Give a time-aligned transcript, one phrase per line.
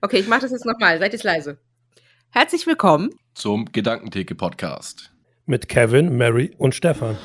[0.00, 0.98] Okay, ich mache das jetzt nochmal.
[0.98, 1.58] Seid jetzt leise.
[2.30, 5.12] Herzlich willkommen zum Gedankentheke Podcast
[5.44, 7.18] mit Kevin, Mary und Stefan.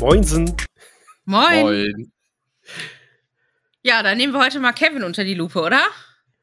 [0.00, 0.56] Moinsen.
[1.26, 1.62] Moin.
[1.62, 2.12] Moin.
[3.82, 5.82] Ja, dann nehmen wir heute mal Kevin unter die Lupe, oder?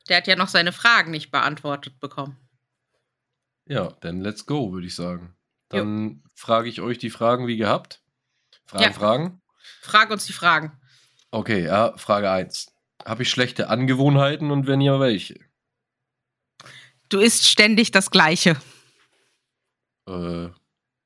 [0.07, 2.37] Der hat ja noch seine Fragen nicht beantwortet bekommen.
[3.65, 5.35] Ja, dann let's go, würde ich sagen.
[5.69, 7.98] Dann frage ich euch die Fragen wie gehabt.
[8.69, 8.91] Fragen, ja.
[8.91, 9.41] Fragen?
[9.81, 10.79] Frag uns die Fragen.
[11.31, 12.71] Okay, ja, Frage 1.
[13.03, 15.39] Habe ich schlechte Angewohnheiten und wenn ja, welche?
[17.09, 18.61] Du isst ständig das Gleiche.
[20.07, 20.49] Äh,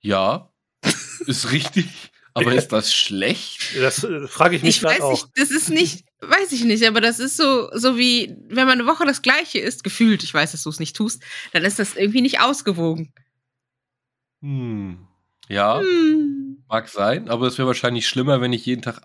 [0.01, 0.51] ja,
[1.25, 2.11] ist richtig.
[2.33, 3.77] Aber ist das schlecht?
[3.77, 5.11] Das äh, frage ich mich ich weiß auch.
[5.11, 8.81] Nicht, das ist nicht, weiß ich nicht, aber das ist so, so wie, wenn man
[8.81, 11.23] eine Woche das Gleiche isst, gefühlt, ich weiß, dass du es nicht tust,
[11.53, 13.13] dann ist das irgendwie nicht ausgewogen.
[14.41, 15.07] Hm.
[15.47, 16.42] Ja, hm.
[16.73, 19.01] Mag sein, aber es wäre wahrscheinlich schlimmer, wenn ich jeden Tag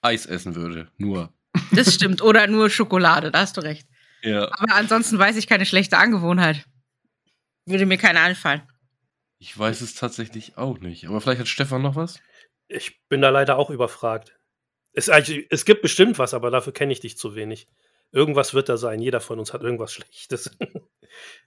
[0.00, 0.90] Eis essen würde.
[0.98, 1.32] Nur.
[1.70, 2.20] Das stimmt.
[2.20, 3.86] Oder nur Schokolade, da hast du recht.
[4.22, 4.50] Ja.
[4.50, 6.64] Aber ansonsten weiß ich keine schlechte Angewohnheit.
[7.64, 8.62] Würde mir keine einfallen.
[9.38, 11.06] Ich weiß es tatsächlich auch nicht.
[11.06, 12.18] Aber vielleicht hat Stefan noch was?
[12.66, 14.36] Ich bin da leider auch überfragt.
[14.92, 17.68] Es, es gibt bestimmt was, aber dafür kenne ich dich zu wenig.
[18.10, 19.00] Irgendwas wird da sein.
[19.00, 20.50] Jeder von uns hat irgendwas Schlechtes.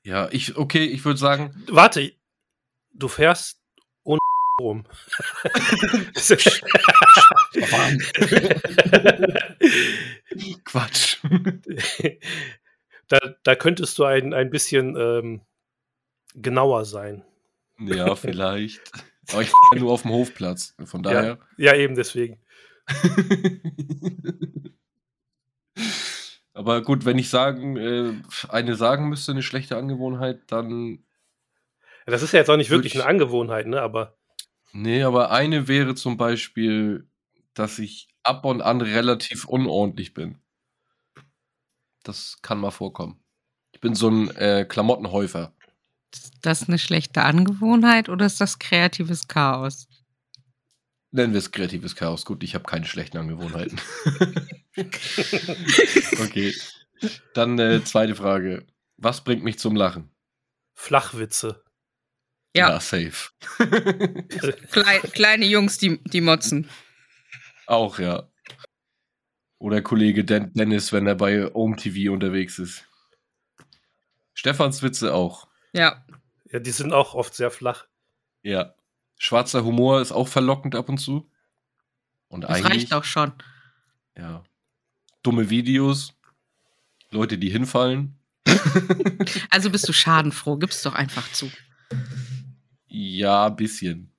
[0.03, 1.65] Ja, ich, okay, ich würde sagen.
[1.67, 2.13] Warte,
[2.93, 3.64] du fährst
[4.59, 4.83] rum.
[10.63, 11.17] Quatsch.
[13.07, 15.41] Da, da, könntest du ein, ein bisschen ähm,
[16.33, 17.23] genauer sein.
[17.79, 18.81] Ja, vielleicht.
[19.31, 20.75] Aber ich bin nur auf dem Hofplatz.
[20.85, 21.39] Von daher.
[21.57, 22.39] Ja, ja eben deswegen.
[26.53, 28.13] Aber gut, wenn ich sagen, äh,
[28.47, 31.03] eine sagen müsste, eine schlechte Angewohnheit, dann.
[32.05, 33.81] Das ist ja jetzt auch nicht wirklich eine Angewohnheit, ne?
[33.81, 34.15] Aber.
[34.77, 37.07] Nee, aber eine wäre zum Beispiel,
[37.53, 40.37] dass ich ab und an relativ unordentlich bin.
[42.03, 43.23] Das kann mal vorkommen.
[43.71, 45.53] Ich bin so ein äh, Klamottenhäufer.
[46.13, 49.87] Ist das eine schlechte Angewohnheit oder ist das kreatives Chaos?
[51.11, 52.25] Nennen wir es kreatives Chaos.
[52.25, 53.79] Gut, ich habe keine schlechten Angewohnheiten.
[56.21, 56.53] okay.
[57.33, 58.67] Dann äh, zweite Frage.
[58.97, 60.09] Was bringt mich zum Lachen?
[60.73, 61.64] Flachwitze.
[62.55, 63.31] Ja, ja safe.
[64.71, 66.69] Klei kleine Jungs, die, die motzen.
[67.67, 68.29] Auch, ja.
[69.57, 72.85] Oder Kollege Dennis, wenn er bei OMTV unterwegs ist.
[74.33, 75.47] Stefans Witze auch.
[75.73, 76.05] Ja.
[76.51, 77.85] Ja, die sind auch oft sehr flach.
[78.41, 78.75] Ja.
[79.17, 81.29] Schwarzer Humor ist auch verlockend ab und zu.
[82.27, 83.33] Und das eigentlich, reicht auch schon.
[84.17, 84.43] Ja.
[85.23, 86.13] Dumme Videos.
[87.09, 88.17] Leute, die hinfallen.
[89.49, 91.49] also bist du schadenfroh, gib's doch einfach zu.
[92.97, 94.15] Ja, ein bisschen.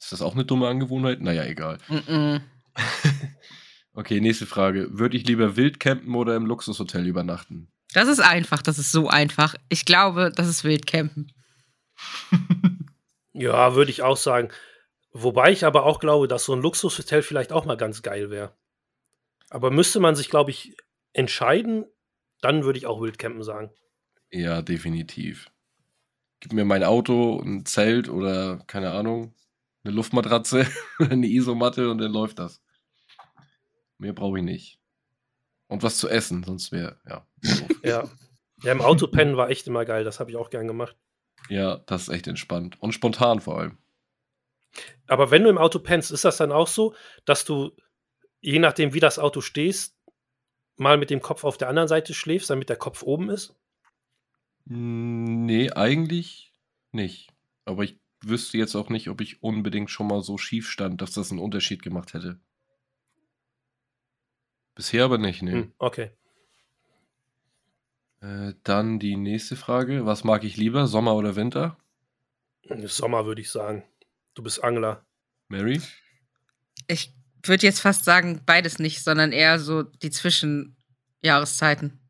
[0.00, 1.20] Ist das auch eine dumme Angewohnheit?
[1.20, 1.78] Naja, egal.
[1.88, 2.40] Mm -mm.
[3.92, 4.88] okay, nächste Frage.
[4.98, 7.70] Würde ich lieber wild campen oder im Luxushotel übernachten?
[7.92, 9.54] Das ist einfach, das ist so einfach.
[9.68, 11.32] Ich glaube, das ist wild campen.
[13.32, 14.50] ja, würde ich auch sagen.
[15.12, 18.52] Wobei ich aber auch glaube, dass so ein Luxushotel vielleicht auch mal ganz geil wäre.
[19.48, 20.76] Aber müsste man sich, glaube ich,
[21.12, 21.86] entscheiden,
[22.40, 23.70] dann würde ich auch Wildcampen sagen.
[24.32, 25.50] Ja, definitiv.
[26.40, 29.34] Gib mir mein Auto, ein Zelt oder keine Ahnung,
[29.84, 30.66] eine Luftmatratze,
[30.98, 32.62] eine Isomatte und dann läuft das.
[33.98, 34.80] Mehr brauche ich nicht.
[35.66, 37.26] Und was zu essen, sonst wäre, ja.
[37.82, 38.08] ja.
[38.62, 40.96] Ja, im Auto pennen war echt immer geil, das habe ich auch gern gemacht.
[41.48, 42.76] Ja, das ist echt entspannt.
[42.80, 43.78] Und spontan vor allem.
[45.06, 46.94] Aber wenn du im Auto pennst, ist das dann auch so,
[47.24, 47.70] dass du,
[48.40, 49.96] je nachdem, wie das Auto stehst,
[50.76, 53.54] mal mit dem Kopf auf der anderen Seite schläfst, damit der Kopf oben ist?
[54.68, 56.52] Hm, nee, eigentlich
[56.92, 57.30] nicht.
[57.64, 61.12] Aber ich wüsste jetzt auch nicht, ob ich unbedingt schon mal so schief stand, dass
[61.12, 62.40] das einen Unterschied gemacht hätte.
[64.74, 65.52] Bisher aber nicht, nee.
[65.52, 66.12] Hm, okay.
[68.20, 70.06] Äh, dann die nächste Frage.
[70.06, 71.76] Was mag ich lieber, Sommer oder Winter?
[72.84, 73.84] Sommer würde ich sagen.
[74.34, 75.04] Du bist Angler.
[75.48, 75.80] Mary?
[76.86, 77.14] Ich
[77.44, 82.00] würde jetzt fast sagen, beides nicht, sondern eher so die Zwischenjahreszeiten.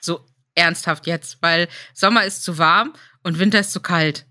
[0.00, 0.26] So
[0.58, 4.26] ernsthaft jetzt, weil Sommer ist zu warm und Winter ist zu kalt.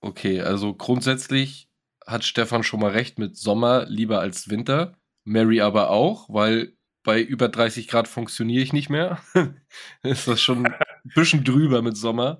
[0.00, 1.68] Okay, also grundsätzlich
[2.06, 4.96] hat Stefan schon mal recht mit Sommer lieber als Winter.
[5.24, 9.20] Mary aber auch, weil bei über 30 Grad funktioniere ich nicht mehr.
[10.02, 10.74] ist das schon ein
[11.14, 12.38] bisschen drüber mit Sommer.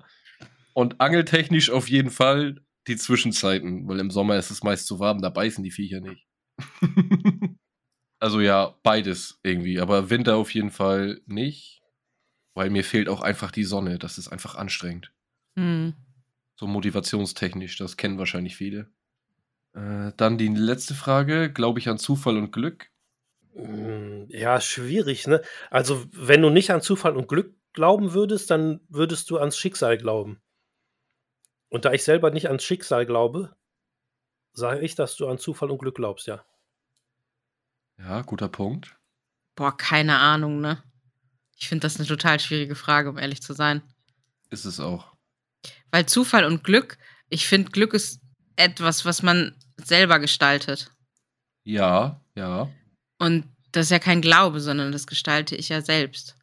[0.73, 5.21] Und angeltechnisch auf jeden Fall die Zwischenzeiten, weil im Sommer ist es meist zu warm,
[5.21, 6.27] da beißen die Viecher nicht.
[8.19, 11.82] also ja, beides irgendwie, aber Winter auf jeden Fall nicht,
[12.53, 13.99] weil mir fehlt auch einfach die Sonne.
[13.99, 15.11] Das ist einfach anstrengend.
[15.55, 15.93] Hm.
[16.55, 18.91] So motivationstechnisch, das kennen wahrscheinlich viele.
[19.73, 21.51] Äh, dann die letzte Frage.
[21.51, 22.89] Glaube ich an Zufall und Glück?
[23.53, 25.41] Hm, ja, schwierig, ne?
[25.69, 29.97] Also, wenn du nicht an Zufall und Glück glauben würdest, dann würdest du ans Schicksal
[29.97, 30.41] glauben.
[31.69, 33.55] Und da ich selber nicht ans Schicksal glaube,
[34.53, 36.45] sage ich, dass du an Zufall und Glück glaubst, ja.
[37.97, 38.95] Ja, guter Punkt.
[39.55, 40.83] Boah, keine Ahnung, ne?
[41.63, 43.81] Ich finde das eine total schwierige Frage, um ehrlich zu sein.
[44.49, 45.15] Ist es auch.
[45.91, 46.97] Weil Zufall und Glück,
[47.29, 48.19] ich finde, Glück ist
[48.57, 50.91] etwas, was man selber gestaltet.
[51.63, 52.69] Ja, ja.
[53.17, 56.35] Und das ist ja kein Glaube, sondern das gestalte ich ja selbst.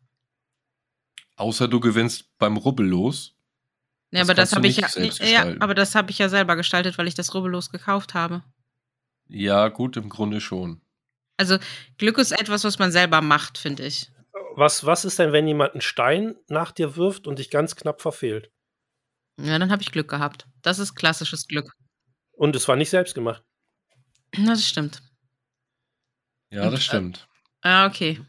[1.36, 3.34] Außer du gewinnst beim Rubbellos.
[4.12, 6.96] Ja, Das aber das habe ich ja, ja, aber das habe ich ja selber gestaltet,
[6.96, 8.42] weil ich das Rubbellos gekauft habe.
[9.28, 10.80] Ja, gut, im Grunde schon.
[11.36, 11.58] Also
[11.98, 14.10] Glück ist etwas, was man selber macht, finde ich.
[14.56, 18.00] Was, was ist denn, wenn jemand einen Stein nach dir wirft und dich ganz knapp
[18.00, 18.50] verfehlt?
[19.38, 20.46] Ja, dann habe ich Glück gehabt.
[20.62, 21.72] Das ist klassisches Glück.
[22.32, 23.42] Und es war nicht selbst gemacht.
[24.36, 25.02] Na, Das stimmt.
[26.50, 27.28] Ja, Und, das äh, stimmt.
[27.62, 28.20] Ah, okay.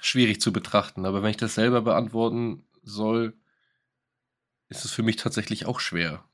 [0.00, 3.34] Schwierig zu betrachten, aber wenn ich das selber beantworten soll,
[4.68, 6.24] ist es für mich tatsächlich auch schwer.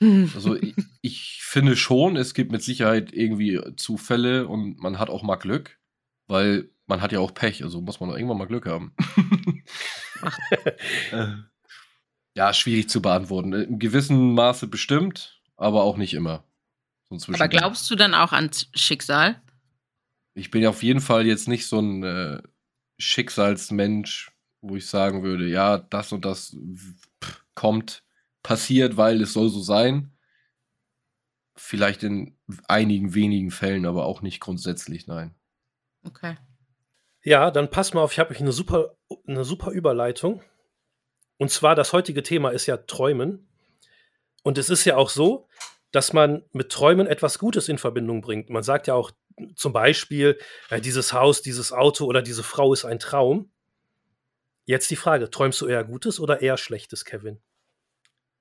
[0.34, 5.24] Also ich, ich finde schon, es gibt mit Sicherheit irgendwie Zufälle und man hat auch
[5.24, 5.80] mal Glück,
[6.28, 8.94] weil man hat ja auch Pech, also muss man auch irgendwann mal Glück haben.
[11.12, 11.26] Äh,
[12.34, 13.52] ja, schwierig zu beantworten.
[13.52, 16.44] In gewissem Maße bestimmt, aber auch nicht immer.
[17.10, 19.40] So Aber glaubst du dann auch ans Schicksal?
[20.34, 22.42] Ich bin auf jeden Fall jetzt nicht so ein äh,
[22.98, 26.56] Schicksalsmensch, wo ich sagen würde, ja, das und das
[27.22, 28.02] pff, kommt,
[28.42, 30.12] passiert, weil es soll so sein.
[31.56, 32.36] Vielleicht in
[32.68, 35.34] einigen wenigen Fällen, aber auch nicht grundsätzlich, nein.
[36.04, 36.36] Okay.
[37.28, 38.96] Ja, dann pass mal auf, ich habe euch eine super,
[39.26, 40.42] eine super Überleitung.
[41.36, 43.50] Und zwar, das heutige Thema ist ja Träumen.
[44.44, 45.46] Und es ist ja auch so,
[45.90, 48.48] dass man mit Träumen etwas Gutes in Verbindung bringt.
[48.48, 49.10] Man sagt ja auch
[49.56, 50.38] zum Beispiel,
[50.70, 53.52] äh, dieses Haus, dieses Auto oder diese Frau ist ein Traum.
[54.64, 57.42] Jetzt die Frage, träumst du eher Gutes oder eher Schlechtes, Kevin?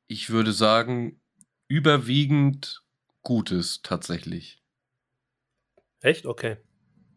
[0.07, 1.19] Ich würde sagen,
[1.67, 2.85] überwiegend
[3.21, 4.63] Gutes tatsächlich.
[5.99, 6.25] Echt?
[6.25, 6.55] Okay.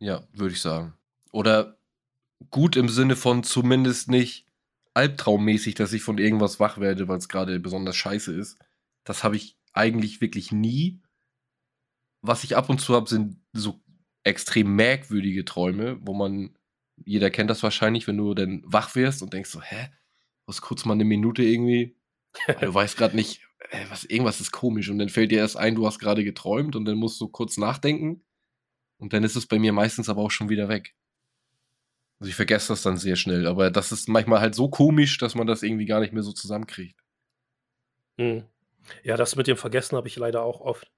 [0.00, 0.96] Ja, würde ich sagen.
[1.32, 1.78] Oder
[2.50, 4.46] gut im Sinne von zumindest nicht
[4.94, 8.58] albtraummäßig, dass ich von irgendwas wach werde, weil es gerade besonders scheiße ist.
[9.04, 11.00] Das habe ich eigentlich wirklich nie.
[12.22, 13.80] Was ich ab und zu habe, sind so
[14.24, 16.56] extrem merkwürdige Träume, wo man,
[17.04, 19.90] jeder kennt das wahrscheinlich, wenn du dann wach wirst und denkst so, hä?
[20.46, 21.96] Was kurz mal eine Minute irgendwie.
[22.60, 23.46] Du weißt gerade nicht,
[23.88, 26.84] was, irgendwas ist komisch und dann fällt dir erst ein, du hast gerade geträumt und
[26.84, 28.24] dann musst du kurz nachdenken
[28.98, 30.94] und dann ist es bei mir meistens aber auch schon wieder weg.
[32.20, 35.34] Also ich vergesse das dann sehr schnell, aber das ist manchmal halt so komisch, dass
[35.34, 37.00] man das irgendwie gar nicht mehr so zusammenkriegt.
[38.18, 38.44] Hm.
[39.02, 40.90] Ja, das mit dem Vergessen habe ich leider auch oft.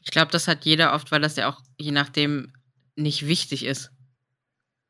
[0.00, 2.52] Ich glaube, das hat jeder oft, weil das ja auch je nachdem
[2.94, 3.90] nicht wichtig ist.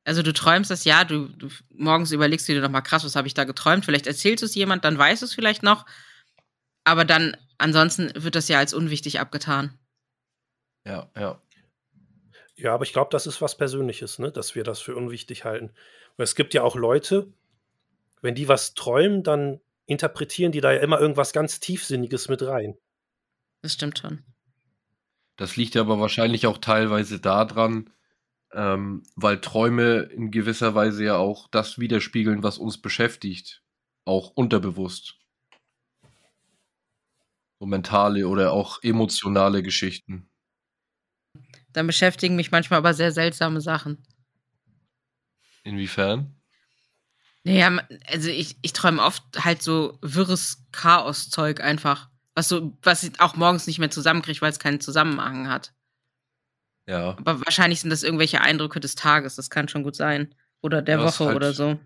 [0.04, 3.26] Also du träumst das ja, du, du morgens überlegst du dir nochmal krass, was habe
[3.26, 3.86] ich da geträumt?
[3.86, 5.86] Vielleicht erzählst du es jemand, dann weißt du es vielleicht noch.
[6.84, 9.78] Aber dann, ansonsten wird das ja als unwichtig abgetan.
[10.86, 11.40] Ja, ja.
[12.56, 14.30] Ja, aber ich glaube, das ist was Persönliches, ne?
[14.30, 15.72] dass wir das für unwichtig halten.
[16.16, 17.32] Weil es gibt ja auch Leute,
[18.22, 22.78] wenn die was träumen, dann interpretieren die da ja immer irgendwas ganz Tiefsinniges mit rein.
[23.62, 24.22] Das stimmt schon.
[25.36, 27.90] Das liegt aber wahrscheinlich auch teilweise daran,
[28.52, 33.62] ähm, weil Träume in gewisser Weise ja auch das widerspiegeln, was uns beschäftigt.
[34.04, 35.16] Auch unterbewusst.
[37.58, 40.28] So mentale oder auch emotionale Geschichten.
[41.74, 44.02] Dann beschäftigen mich manchmal aber sehr seltsame Sachen.
[45.64, 46.34] Inwiefern?
[47.42, 52.08] Naja, also ich, ich träume oft halt so wirres Chaos-Zeug einfach.
[52.34, 55.74] Was, so, was ich auch morgens nicht mehr zusammenkriege, weil es keinen Zusammenhang hat.
[56.86, 57.10] Ja.
[57.18, 59.36] Aber wahrscheinlich sind das irgendwelche Eindrücke des Tages.
[59.36, 60.34] Das kann schon gut sein.
[60.62, 61.78] Oder der Ja, Woche halt- oder so.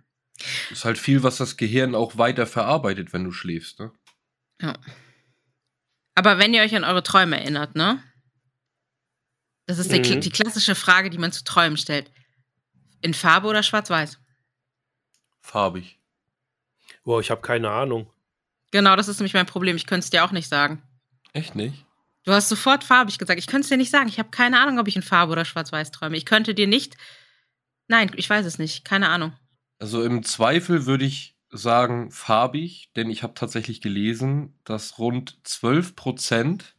[0.70, 3.90] Ist halt viel, was das Gehirn auch weiter verarbeitet, wenn du schläfst, ne?
[4.62, 4.74] Ja.
[6.14, 8.02] Aber wenn ihr euch an eure Träume erinnert, ne?
[9.68, 10.20] Das ist die, Mhm.
[10.22, 12.10] die klassische Frage, die man zu Träumen stellt.
[13.02, 14.18] In Farbe oder schwarz-weiß?
[15.40, 15.98] Farbig.
[17.04, 18.10] Boah, ich habe keine Ahnung.
[18.70, 19.76] Genau, das ist nämlich mein Problem.
[19.76, 20.82] Ich könnte es dir auch nicht sagen.
[21.32, 21.84] Echt nicht?
[22.24, 23.38] Du hast sofort farbig gesagt.
[23.38, 24.08] Ich könnte es dir nicht sagen.
[24.08, 26.16] Ich habe keine Ahnung, ob ich in Farbe oder schwarz-weiß träume.
[26.16, 26.96] Ich könnte dir nicht.
[27.88, 28.84] Nein, ich weiß es nicht.
[28.84, 29.32] Keine Ahnung.
[29.78, 36.74] Also im Zweifel würde ich sagen farbig, denn ich habe tatsächlich gelesen, dass rund 12%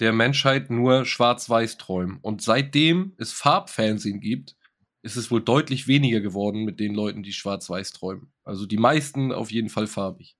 [0.00, 2.18] der Menschheit nur schwarz-weiß träumen.
[2.22, 4.56] Und seitdem es Farbfernsehen gibt,
[5.02, 8.32] ist es wohl deutlich weniger geworden mit den Leuten, die schwarz-weiß träumen.
[8.44, 10.36] Also die meisten auf jeden Fall farbig.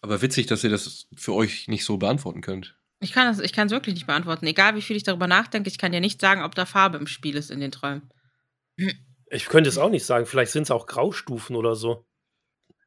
[0.00, 2.76] Aber witzig, dass ihr das für euch nicht so beantworten könnt.
[3.00, 4.46] Ich kann es ich wirklich nicht beantworten.
[4.46, 7.06] Egal wie viel ich darüber nachdenke, ich kann dir nicht sagen, ob da Farbe im
[7.06, 8.10] Spiel ist in den Träumen.
[9.30, 10.26] Ich könnte es auch nicht sagen.
[10.26, 12.06] Vielleicht sind es auch Graustufen oder so.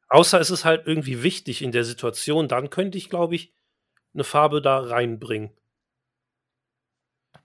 [0.08, 3.53] Außer es ist halt irgendwie wichtig in der Situation, dann könnte ich, glaube ich,
[4.13, 5.51] eine Farbe da reinbringen.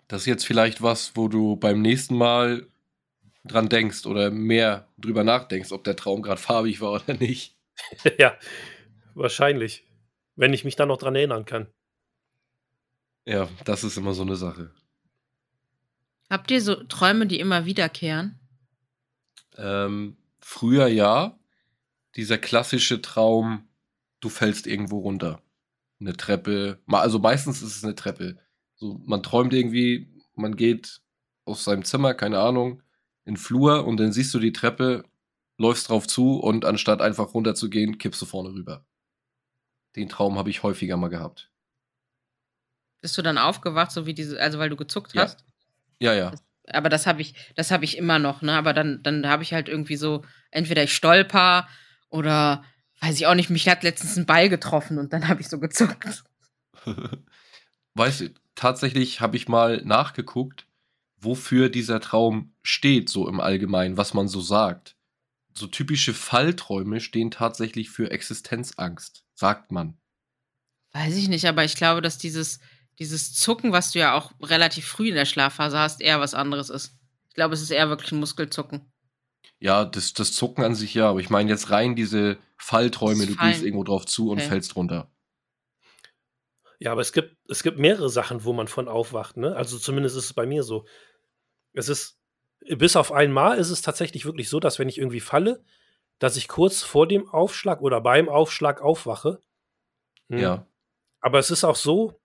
[0.08, 2.66] Das ist jetzt vielleicht was, wo du beim nächsten Mal
[3.44, 7.56] dran denkst oder mehr drüber nachdenkst, ob der Traum gerade farbig war oder nicht.
[8.18, 8.36] ja,
[9.14, 9.84] wahrscheinlich.
[10.36, 11.68] Wenn ich mich dann noch dran erinnern kann.
[13.24, 14.72] Ja, das ist immer so eine Sache.
[16.28, 18.38] Habt ihr so Träume, die immer wiederkehren?
[19.56, 21.38] Ähm, früher ja.
[22.16, 23.68] Dieser klassische Traum,
[24.20, 25.42] du fällst irgendwo runter.
[26.00, 26.80] Eine Treppe.
[26.86, 28.38] Also meistens ist es eine Treppe.
[28.84, 31.00] So, man träumt irgendwie, man geht
[31.46, 32.82] aus seinem Zimmer, keine Ahnung,
[33.24, 35.04] in den Flur und dann siehst du die Treppe,
[35.56, 38.84] läufst drauf zu und anstatt einfach runterzugehen, kippst du vorne rüber.
[39.96, 41.50] Den Traum habe ich häufiger mal gehabt.
[43.00, 45.22] Bist du dann aufgewacht, so wie diese, also weil du gezuckt Ja.
[45.22, 45.46] hast?
[45.98, 46.32] Ja, ja.
[46.32, 48.52] Das, aber das habe ich, das habe ich immer noch, ne?
[48.52, 51.66] Aber dann, dann habe ich halt irgendwie so, entweder ich stolper
[52.10, 52.62] oder
[53.00, 55.58] weiß ich auch nicht, mich hat letztens ein Ball getroffen und dann habe ich so
[55.58, 56.24] gezuckt.
[57.94, 60.66] Weißt du, tatsächlich habe ich mal nachgeguckt,
[61.16, 64.96] wofür dieser Traum steht, so im Allgemeinen, was man so sagt.
[65.54, 69.96] So typische Fallträume stehen tatsächlich für Existenzangst, sagt man.
[70.92, 72.60] Weiß ich nicht, aber ich glaube, dass dieses,
[72.98, 76.70] dieses Zucken, was du ja auch relativ früh in der Schlafphase hast, eher was anderes
[76.70, 76.98] ist.
[77.28, 78.92] Ich glaube, es ist eher wirklich ein Muskelzucken.
[79.60, 83.26] Ja, das, das Zucken an sich ja, aber ich meine jetzt rein diese Fallträume, Das
[83.26, 83.52] du Fallen.
[83.52, 84.48] gehst irgendwo drauf zu und Okay.
[84.48, 85.10] fällst runter.
[86.78, 89.54] Ja, aber es gibt, es gibt mehrere Sachen, wo man von aufwacht, ne?
[89.56, 90.86] Also zumindest ist es bei mir so.
[91.72, 92.18] Es ist,
[92.60, 95.62] bis auf einmal ist es tatsächlich wirklich so, dass wenn ich irgendwie falle,
[96.18, 99.40] dass ich kurz vor dem Aufschlag oder beim Aufschlag aufwache.
[100.28, 100.38] Hm.
[100.38, 100.66] Ja.
[101.20, 102.20] Aber es ist auch so,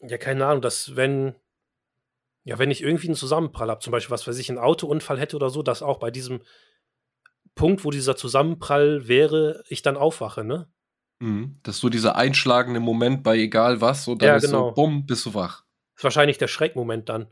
[0.00, 1.34] ja, keine Ahnung, dass wenn,
[2.44, 5.36] ja, wenn ich irgendwie einen Zusammenprall habe, zum Beispiel, was weiß ich, einen Autounfall hätte
[5.36, 6.42] oder so, dass auch bei diesem
[7.54, 10.68] Punkt, wo dieser Zusammenprall wäre, ich dann aufwache, ne?
[11.24, 11.58] Mhm.
[11.62, 14.68] Das ist so dieser einschlagende Moment bei egal was und dann Ja, ist genau.
[14.68, 15.64] so, bumm, bist du wach.
[15.96, 17.28] ist wahrscheinlich der Schreckmoment dann.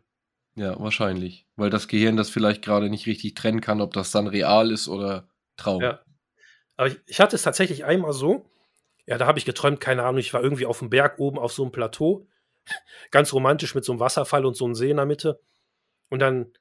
[0.55, 1.47] Ja, wahrscheinlich.
[1.57, 4.89] Weil das Gehirn das vielleicht gerade nicht richtig trennen kann, ob das dann real ist
[4.89, 5.83] oder Traum.
[5.83, 6.01] Ja.
[6.77, 8.47] Aber ich, ich hatte es tatsächlich einmal so,
[9.07, 11.53] ja, da habe ich geträumt, keine Ahnung, ich war irgendwie auf dem Berg oben auf
[11.53, 12.27] so einem Plateau,
[13.11, 15.39] ganz romantisch mit so einem Wasserfall und so einem See in der Mitte.
[16.09, 16.53] Und dann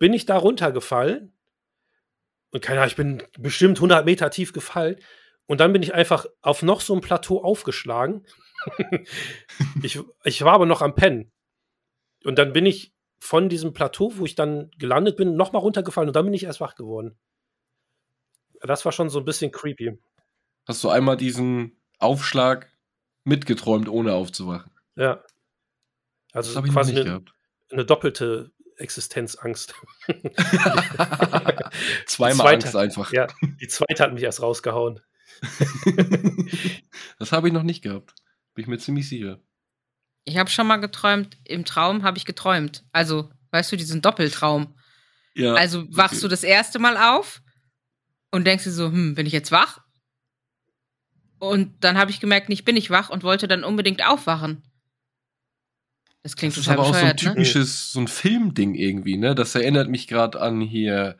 [0.00, 1.32] bin ich da runtergefallen
[2.50, 4.96] und keine Ahnung, ich bin bestimmt 100 Meter tief gefallen
[5.46, 8.26] und dann bin ich einfach auf noch so ein Plateau aufgeschlagen.
[9.82, 11.32] ich, ich war aber noch am Pennen.
[12.24, 16.16] Und dann bin ich von diesem Plateau, wo ich dann gelandet bin, nochmal runtergefallen und
[16.16, 17.18] dann bin ich erst wach geworden.
[18.60, 19.98] Das war schon so ein bisschen creepy.
[20.66, 22.70] Hast du einmal diesen Aufschlag
[23.24, 24.72] mitgeträumt, ohne aufzuwachen?
[24.96, 25.22] Ja.
[26.32, 27.24] Das Also habe ich quasi eine,
[27.70, 29.74] eine doppelte Existenzangst.
[32.06, 33.12] Zweimal Angst einfach.
[33.12, 33.26] ja,
[33.60, 35.00] die zweite hat mich erst rausgehauen.
[37.18, 38.14] das habe ich noch nicht gehabt.
[38.54, 39.40] Bin ich mir ziemlich sicher.
[40.24, 42.84] Ich habe schon mal geträumt, im Traum habe ich geträumt.
[42.92, 44.74] Also, weißt du, diesen Doppeltraum.
[45.34, 45.54] Ja.
[45.54, 46.22] Also wachst okay.
[46.22, 47.42] du das erste Mal auf
[48.30, 49.80] und denkst dir so, hm, bin ich jetzt wach?
[51.38, 54.62] Und dann habe ich gemerkt, nicht bin ich wach und wollte dann unbedingt aufwachen.
[56.22, 57.16] Das klingt Das ist total aber auch so ein ne?
[57.16, 59.34] typisches, so ein Filmding irgendwie, ne?
[59.34, 61.18] Das erinnert mich gerade an hier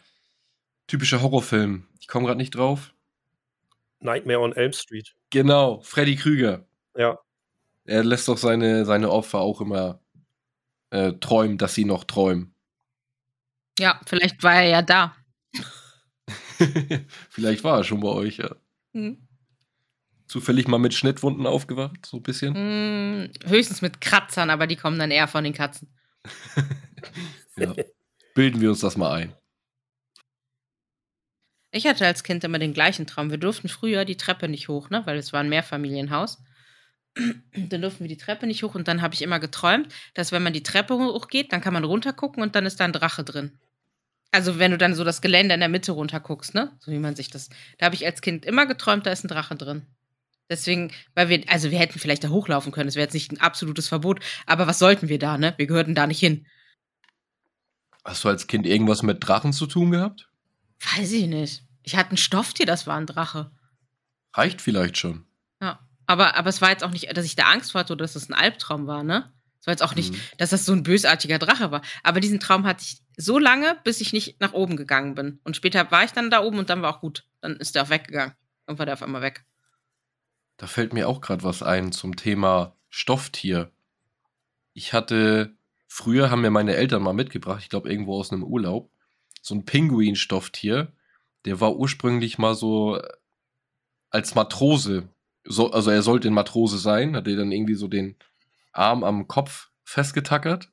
[0.86, 1.88] typischer Horrorfilm.
[1.98, 2.94] Ich komme gerade nicht drauf.
[4.02, 5.14] Nightmare on Elm Street.
[5.30, 6.66] Genau, Freddy Krüger.
[6.96, 7.18] Ja.
[7.84, 10.00] Er lässt doch seine, seine Opfer auch immer
[10.90, 12.54] äh, träumen, dass sie noch träumen.
[13.78, 15.16] Ja, vielleicht war er ja da.
[17.30, 18.54] Vielleicht war er schon bei euch, ja.
[18.92, 19.26] Hm.
[20.26, 22.54] Zufällig mal mit Schnittwunden aufgewacht, so ein bisschen.
[22.54, 25.88] Hm, höchstens mit Kratzern, aber die kommen dann eher von den Katzen.
[27.56, 27.74] Ja.
[28.34, 29.34] Bilden wir uns das mal ein.
[31.72, 33.30] Ich hatte als Kind immer den gleichen Traum.
[33.30, 35.02] Wir durften früher die Treppe nicht hoch, ne?
[35.06, 36.42] weil es war ein Mehrfamilienhaus.
[37.56, 40.42] dann durften wir die Treppe nicht hoch und dann habe ich immer geträumt, dass wenn
[40.42, 43.58] man die Treppe hochgeht, dann kann man runtergucken und dann ist da ein Drache drin.
[44.30, 46.72] Also wenn du dann so das Gelände in der Mitte runterguckst, ne?
[46.80, 47.50] So wie man sich das.
[47.78, 49.86] Da habe ich als Kind immer geträumt, da ist ein Drache drin.
[50.48, 53.40] Deswegen, weil wir, also wir hätten vielleicht da hochlaufen können, das wäre jetzt nicht ein
[53.40, 55.54] absolutes Verbot, aber was sollten wir da, ne?
[55.56, 56.46] Wir gehörten da nicht hin.
[58.04, 60.31] Hast du als Kind irgendwas mit Drachen zu tun gehabt?
[60.96, 61.64] Weiß ich nicht.
[61.82, 63.50] Ich hatte ein Stofftier, das war ein Drache.
[64.34, 65.24] Reicht vielleicht schon.
[65.60, 68.04] Ja, aber, aber es war jetzt auch nicht, dass ich da Angst vor hatte oder
[68.04, 69.32] dass es ein Albtraum war, ne?
[69.60, 70.20] Es war jetzt auch nicht, Mhm.
[70.38, 71.82] dass das so ein bösartiger Drache war.
[72.02, 75.38] Aber diesen Traum hatte ich so lange, bis ich nicht nach oben gegangen bin.
[75.44, 77.24] Und später war ich dann da oben und dann war auch gut.
[77.40, 78.34] Dann ist der auch weggegangen.
[78.66, 79.44] Dann war der auf einmal weg.
[80.56, 83.70] Da fällt mir auch gerade was ein zum Thema Stofftier.
[84.72, 85.54] Ich hatte,
[85.86, 88.90] früher haben mir meine Eltern mal mitgebracht, ich glaube irgendwo aus einem Urlaub,
[89.42, 90.92] so ein Pinguin-Stofftier.
[91.44, 93.00] Der war ursprünglich mal so
[94.10, 95.08] als Matrose.
[95.44, 98.16] So, also er sollte ein Matrose sein, hat er dann irgendwie so den
[98.72, 100.70] Arm am Kopf festgetackert.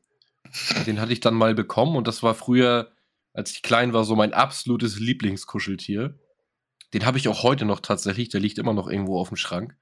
[0.86, 2.92] Den hatte ich dann mal bekommen und das war früher,
[3.34, 6.18] als ich klein war, so mein absolutes Lieblingskuscheltier.
[6.94, 9.76] Den habe ich auch heute noch tatsächlich, der liegt immer noch irgendwo auf dem Schrank.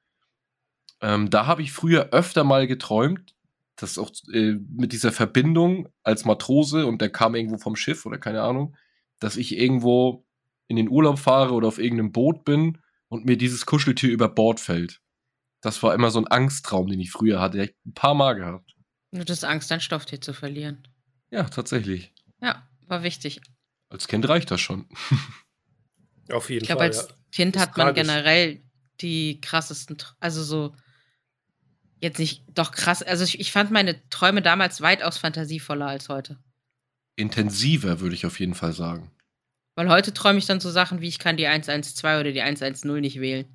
[1.02, 3.36] Ähm, da habe ich früher öfter mal geträumt,
[3.78, 8.18] dass auch äh, mit dieser Verbindung als Matrose und der kam irgendwo vom Schiff oder
[8.18, 8.76] keine Ahnung,
[9.20, 10.26] dass ich irgendwo
[10.68, 14.60] in den Urlaub fahre oder auf irgendeinem Boot bin und mir dieses Kuscheltier über Bord
[14.60, 15.00] fällt.
[15.62, 17.64] Das war immer so ein Angsttraum, den ich früher hatte.
[17.64, 18.76] Ich ein paar Mal gehabt.
[19.12, 20.86] Du hattest Angst, dein Stofftier zu verlieren.
[21.32, 22.14] Ja, tatsächlich.
[22.42, 23.42] Ja, war wichtig.
[23.90, 24.86] Als Kind reicht das schon.
[26.32, 26.88] Auf jeden Ich glaube, Fall.
[26.90, 27.16] als Ja.
[27.32, 28.04] Kind hat man tragisch.
[28.08, 28.64] generell
[29.02, 30.76] die krassesten, also so,
[32.02, 36.38] jetzt nicht, doch krass, also ich, ich fand meine Träume damals weitaus fantasievoller als heute.
[37.16, 39.12] Intensiver, würde ich auf jeden Fall sagen.
[39.76, 43.00] Weil heute träume ich dann so Sachen wie, ich kann die 112 oder die 110
[43.00, 43.46] nicht wählen.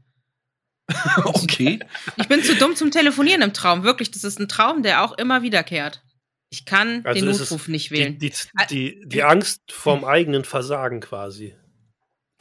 [1.25, 1.79] okay.
[2.17, 4.11] Ich bin zu dumm zum Telefonieren im Traum, wirklich.
[4.11, 6.03] Das ist ein Traum, der auch immer wiederkehrt.
[6.51, 8.19] Ich kann Also den Notruf nicht Die, wählen.
[8.19, 11.57] die, Ah, die, die Angst vorm eigenen Versagen quasi.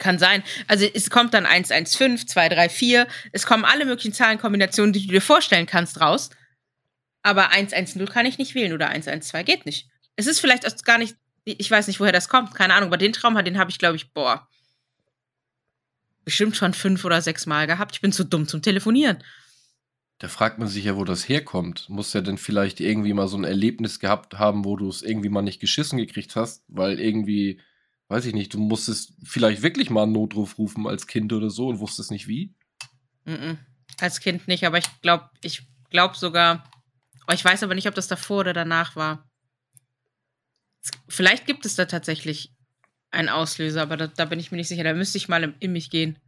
[0.02, 0.42] Kann sein.
[0.66, 5.66] Also es kommt dann 115, 234, es kommen alle möglichen Zahlenkombinationen, die du dir vorstellen
[5.66, 6.30] kannst, raus.
[7.22, 9.86] Aber 110 kann ich nicht wählen oder 112 geht nicht.
[10.16, 12.98] Es ist vielleicht auch gar nicht, ich weiß nicht, woher das kommt, keine Ahnung, aber
[12.98, 14.48] den Traum, den habe ich, glaube ich, boah,
[16.24, 17.94] bestimmt schon fünf oder sechs Mal gehabt.
[17.94, 19.22] Ich bin zu dumm zum Telefonieren.
[20.18, 21.88] Da fragt man sich ja, wo das herkommt.
[21.88, 25.28] Muss ja denn vielleicht irgendwie mal so ein Erlebnis gehabt haben, wo du es irgendwie
[25.28, 27.60] mal nicht geschissen gekriegt hast, weil irgendwie,
[28.08, 31.68] weiß ich nicht, du musstest vielleicht wirklich mal einen Notruf rufen als Kind oder so
[31.68, 32.54] und wusstest nicht wie.
[33.24, 33.58] Mhm.
[33.98, 36.68] Als Kind nicht, aber ich glaube, ich glaube sogar,
[37.28, 39.28] oh, ich weiß aber nicht, ob das davor oder danach war.
[41.08, 42.52] Vielleicht gibt es da tatsächlich
[43.10, 44.84] einen Auslöser, aber da, da bin ich mir nicht sicher.
[44.84, 46.18] Da müsste ich mal in, in mich gehen.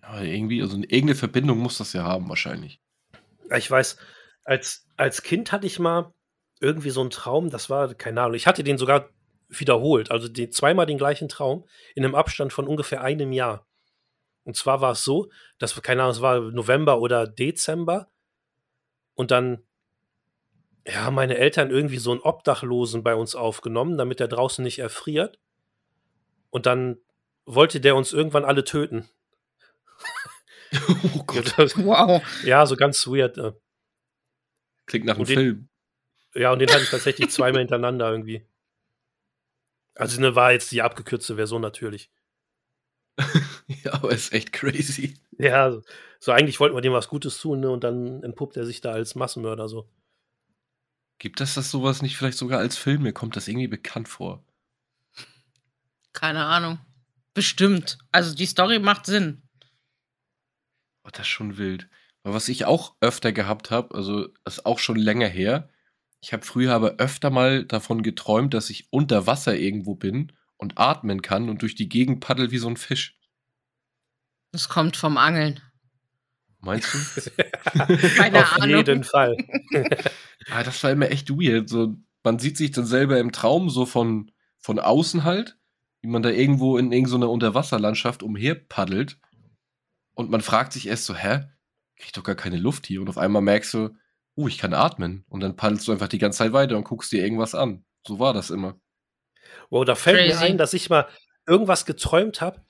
[0.00, 2.80] Aber irgendwie, also irgendeine Verbindung muss das ja haben, wahrscheinlich.
[3.50, 3.98] Ja, Ich weiß,
[4.44, 6.14] als, als Kind hatte ich mal
[6.60, 9.10] irgendwie so einen Traum, das war, keine Ahnung, ich hatte den sogar
[9.48, 13.66] wiederholt, also die, zweimal den gleichen Traum in einem Abstand von ungefähr einem Jahr.
[14.44, 18.08] Und zwar war es so, dass, keine Ahnung, es war November oder Dezember
[19.14, 19.62] und dann,
[20.86, 24.78] ja, haben meine Eltern irgendwie so einen Obdachlosen bei uns aufgenommen, damit er draußen nicht
[24.78, 25.38] erfriert.
[26.50, 26.98] Und dann
[27.44, 29.08] wollte der uns irgendwann alle töten.
[31.14, 31.56] oh Gott.
[31.76, 32.22] Wow.
[32.44, 33.36] Ja, so ganz weird.
[33.38, 33.52] äh.
[34.86, 35.68] Klingt nach einem den- Film.
[36.34, 38.46] Ja, und den hatte ich tatsächlich zweimal hintereinander irgendwie.
[39.96, 42.10] Also, ne, war jetzt die abgekürzte Version natürlich.
[43.84, 45.14] ja, aber ist echt crazy.
[45.38, 45.82] Ja, so,
[46.20, 48.92] so eigentlich wollten wir dem was Gutes tun, ne, und dann entpuppt er sich da
[48.92, 49.88] als Massenmörder so.
[51.18, 53.02] Gibt es das sowas nicht vielleicht sogar als Film?
[53.02, 54.44] Mir kommt das irgendwie bekannt vor.
[56.12, 56.78] Keine Ahnung.
[57.32, 57.98] Bestimmt.
[58.12, 59.42] Also die Story macht Sinn.
[61.04, 61.88] Oh, das ist schon wild.
[62.22, 65.70] Aber was ich auch öfter gehabt habe, also das ist auch schon länger her.
[66.20, 70.78] Ich habe früher aber öfter mal davon geträumt, dass ich unter Wasser irgendwo bin und
[70.78, 73.18] atmen kann und durch die Gegend paddel wie so ein Fisch.
[74.52, 75.60] Das kommt vom Angeln.
[76.60, 77.30] Meinst du?
[78.16, 78.78] Keine Auf Ahnung.
[78.78, 79.36] jeden Fall.
[80.50, 81.68] ah, das war immer echt weird.
[81.68, 85.58] So, man sieht sich dann selber im Traum so von, von außen halt,
[86.00, 89.18] wie man da irgendwo in irgendeiner Unterwasserlandschaft umherpaddelt.
[90.14, 91.44] Und man fragt sich erst so, hä?
[91.96, 93.00] Krieg ich doch gar keine Luft hier.
[93.00, 93.90] Und auf einmal merkst du,
[94.36, 95.24] oh, ich kann atmen.
[95.28, 97.84] Und dann paddelst du einfach die ganze Zeit weiter und guckst dir irgendwas an.
[98.06, 98.78] So war das immer.
[99.70, 100.44] Wow, da fällt mir Crazy.
[100.44, 101.08] ein, dass ich mal
[101.46, 102.64] irgendwas geträumt habe,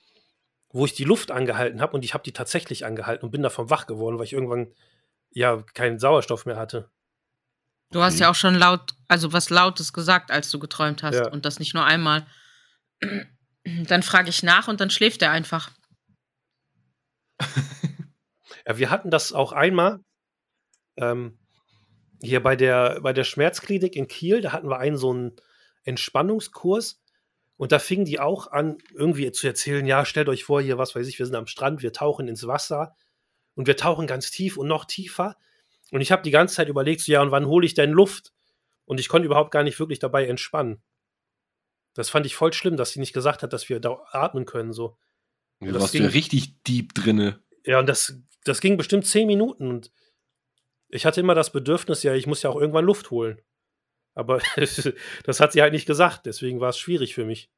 [0.69, 3.69] wo ich die Luft angehalten habe und ich habe die tatsächlich angehalten und bin davon
[3.69, 4.73] wach geworden, weil ich irgendwann
[5.31, 6.89] ja keinen Sauerstoff mehr hatte.
[7.91, 8.23] Du hast Okay.
[8.23, 11.15] ja auch schon laut, also was Lautes gesagt, als du geträumt hast.
[11.15, 11.29] Ja.
[11.29, 12.25] Und das nicht nur einmal.
[13.63, 15.71] Dann frage ich nach und dann schläft er einfach.
[18.67, 19.99] Ja, wir hatten das auch einmal
[20.97, 21.37] ähm,
[22.21, 24.41] hier bei der, bei der Schmerzklinik in Kiel.
[24.41, 25.35] Da hatten wir einen so einen
[25.83, 27.01] Entspannungskurs
[27.57, 30.95] und da fingen die auch an, irgendwie zu erzählen: Ja, stellt euch vor, hier, was
[30.95, 32.95] weiß ich, wir sind am Strand, wir tauchen ins Wasser
[33.55, 35.35] und wir tauchen ganz tief und noch tiefer.
[35.91, 38.33] Und ich habe die ganze Zeit überlegt: so, Ja, und wann hole ich denn Luft?
[38.85, 40.81] Und ich konnte überhaupt gar nicht wirklich dabei entspannen.
[41.93, 44.71] Das fand ich voll schlimm, dass sie nicht gesagt hat, dass wir da atmen können.
[44.71, 44.97] So.
[45.59, 47.41] Du Das warst ging- ja richtig deep drinne.
[47.65, 49.91] Ja, und das, das ging bestimmt zehn Minuten und
[50.89, 53.41] ich hatte immer das Bedürfnis, ja, ich muss ja auch irgendwann Luft holen.
[54.15, 54.41] Aber
[55.23, 57.51] das hat sie halt nicht gesagt, deswegen war es schwierig für mich.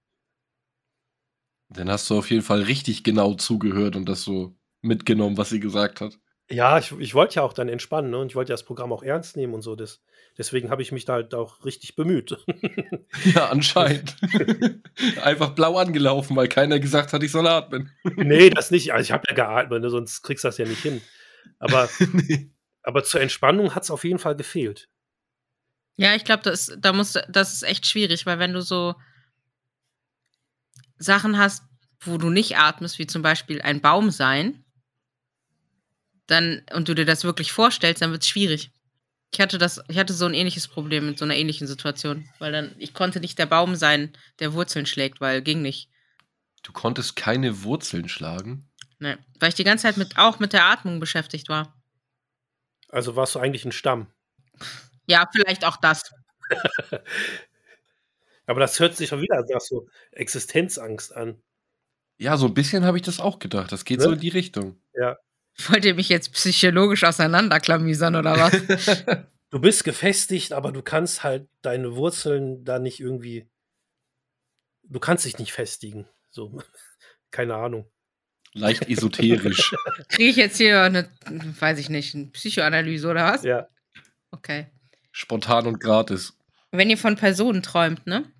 [1.69, 5.59] Dann hast du auf jeden Fall richtig genau zugehört und das so mitgenommen, was sie
[5.59, 6.19] gesagt hat.
[6.51, 8.17] Ja, ich, ich wollte ja auch dann entspannen, ne?
[8.17, 9.75] Und ich wollte ja das Programm auch ernst nehmen und so.
[9.75, 10.01] Das,
[10.35, 12.37] deswegen habe ich mich da halt auch richtig bemüht.
[13.33, 14.15] Ja, anscheinend.
[15.23, 17.91] Einfach blau angelaufen, weil keiner gesagt hat, ich soll atmen.
[18.15, 18.93] nee, das nicht.
[18.93, 19.89] Also ich habe ja geatmet, ne?
[19.89, 21.01] sonst kriegst du das ja nicht hin.
[21.57, 22.51] Aber, Nee.
[22.83, 24.89] Aber zur Entspannung hat es auf jeden Fall gefehlt.
[25.97, 28.95] Ja, ich glaube, das, da musst, das ist echt schwierig, weil wenn du so
[30.97, 31.63] Sachen hast,
[32.01, 34.63] wo du nicht atmest, wie zum Beispiel ein Baum sein,
[36.27, 38.71] dann, und du dir das wirklich vorstellst, dann wird es schwierig.
[39.31, 42.51] Ich hatte das, ich hatte so ein ähnliches Problem mit so einer ähnlichen Situation, weil
[42.51, 45.89] dann, ich konnte nicht der Baum sein, der Wurzeln schlägt, weil ging nicht.
[46.63, 48.69] Du konntest keine Wurzeln schlagen.
[48.99, 51.78] Ne, weil ich die ganze Zeit mit, auch mit der Atmung beschäftigt war.
[52.89, 54.08] Also warst du eigentlich ein Stamm.
[55.08, 56.04] Ja, vielleicht auch das.
[58.45, 61.41] Aber das hört sich schon wieder nach so Existenzangst an.
[62.17, 63.71] Ja, so ein bisschen habe ich das auch gedacht.
[63.71, 64.06] Das geht Ne?
[64.06, 64.82] so in die Richtung.
[64.93, 65.17] Ja.
[65.67, 69.25] Wollt ihr mich jetzt psychologisch auseinanderklamüsern oder was?
[69.52, 73.49] Du bist gefestigt, aber du kannst halt deine Wurzeln da nicht irgendwie.
[74.84, 76.08] Du kannst dich nicht festigen.
[76.30, 76.62] So,
[77.32, 77.89] keine Ahnung.
[78.60, 79.74] Leicht esoterisch.
[80.10, 81.10] Kriege ich jetzt hier eine,
[81.60, 83.43] weiß ich nicht, eine Psychoanalyse oder was?
[83.43, 83.67] Ja.
[84.32, 84.67] Okay.
[85.12, 86.38] Spontan und gratis.
[86.72, 88.32] Wenn ihr von Personen träumt, ne?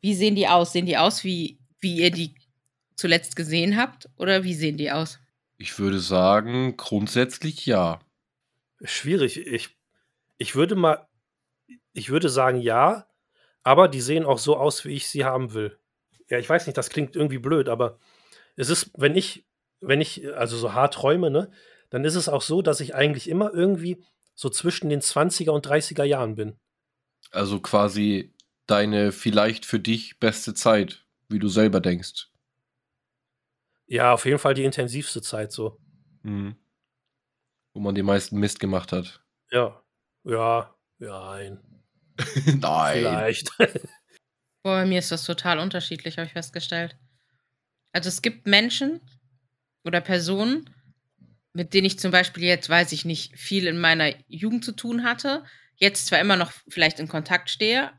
[0.00, 0.72] Wie sehen die aus?
[0.72, 2.34] Sehen die aus, wie, wie ihr die
[2.96, 4.08] zuletzt gesehen habt?
[4.16, 5.18] Oder wie sehen die aus?
[5.56, 8.00] Ich würde sagen, grundsätzlich ja.
[8.82, 9.38] Schwierig.
[9.46, 9.76] Ich,
[10.38, 11.06] ich würde mal.
[11.92, 13.06] Ich würde sagen, ja,
[13.62, 15.78] aber die sehen auch so aus, wie ich sie haben will.
[16.28, 17.98] Ja, ich weiß nicht, das klingt irgendwie blöd, aber
[18.60, 19.46] es ist, wenn ich,
[19.80, 21.50] wenn ich also so hart träume, ne,
[21.88, 25.66] dann ist es auch so, dass ich eigentlich immer irgendwie so zwischen den 20er und
[25.66, 26.58] 30er Jahren bin.
[27.30, 28.34] Also quasi
[28.66, 32.28] deine vielleicht für dich beste Zeit, wie du selber denkst.
[33.86, 35.80] Ja, auf jeden Fall die intensivste Zeit so.
[36.22, 36.54] Mhm.
[37.72, 39.24] Wo man den meisten Mist gemacht hat.
[39.50, 39.82] Ja.
[40.24, 41.60] Ja, ja, nein.
[42.60, 42.98] Nein.
[42.98, 43.50] Vielleicht.
[44.62, 46.98] Boah, bei mir ist das total unterschiedlich, habe ich festgestellt.
[47.92, 49.00] Also es gibt Menschen
[49.84, 50.70] oder Personen,
[51.52, 55.04] mit denen ich zum Beispiel jetzt, weiß ich nicht, viel in meiner Jugend zu tun
[55.04, 55.44] hatte,
[55.76, 57.90] jetzt zwar immer noch vielleicht in Kontakt stehe,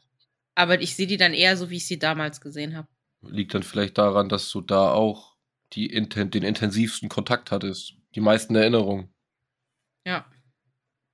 [0.56, 2.88] aber ich sehe die dann eher so, wie ich sie damals gesehen habe.
[3.22, 5.32] Liegt dann vielleicht daran, dass du da auch
[5.74, 7.94] die den intensivsten Kontakt hattest.
[8.16, 9.14] Die meisten Erinnerungen.
[10.06, 10.26] Ja.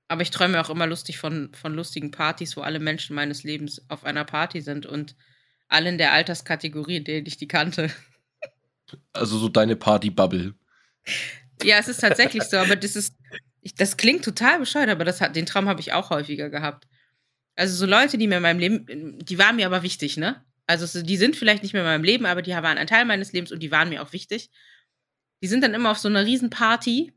[0.08, 3.82] Aber ich träume auch immer lustig von, von lustigen Partys, wo alle Menschen meines Lebens
[3.88, 5.14] auf einer Party sind und
[5.68, 7.90] alle in der Alterskategorie, in der ich die kannte.
[9.12, 10.54] Also so deine Party-Bubble.
[11.62, 13.14] Ja, es ist tatsächlich so, aber das ist,
[13.62, 16.86] ich, das klingt total bescheuert, aber das hat, den Traum habe ich auch häufiger gehabt.
[17.56, 20.44] Also so Leute, die mir in meinem Leben, die waren mir aber wichtig, ne?
[20.66, 23.04] Also so, die sind vielleicht nicht mehr in meinem Leben, aber die waren ein Teil
[23.04, 24.50] meines Lebens und die waren mir auch wichtig.
[25.42, 27.12] Die sind dann immer auf so einer Riesenparty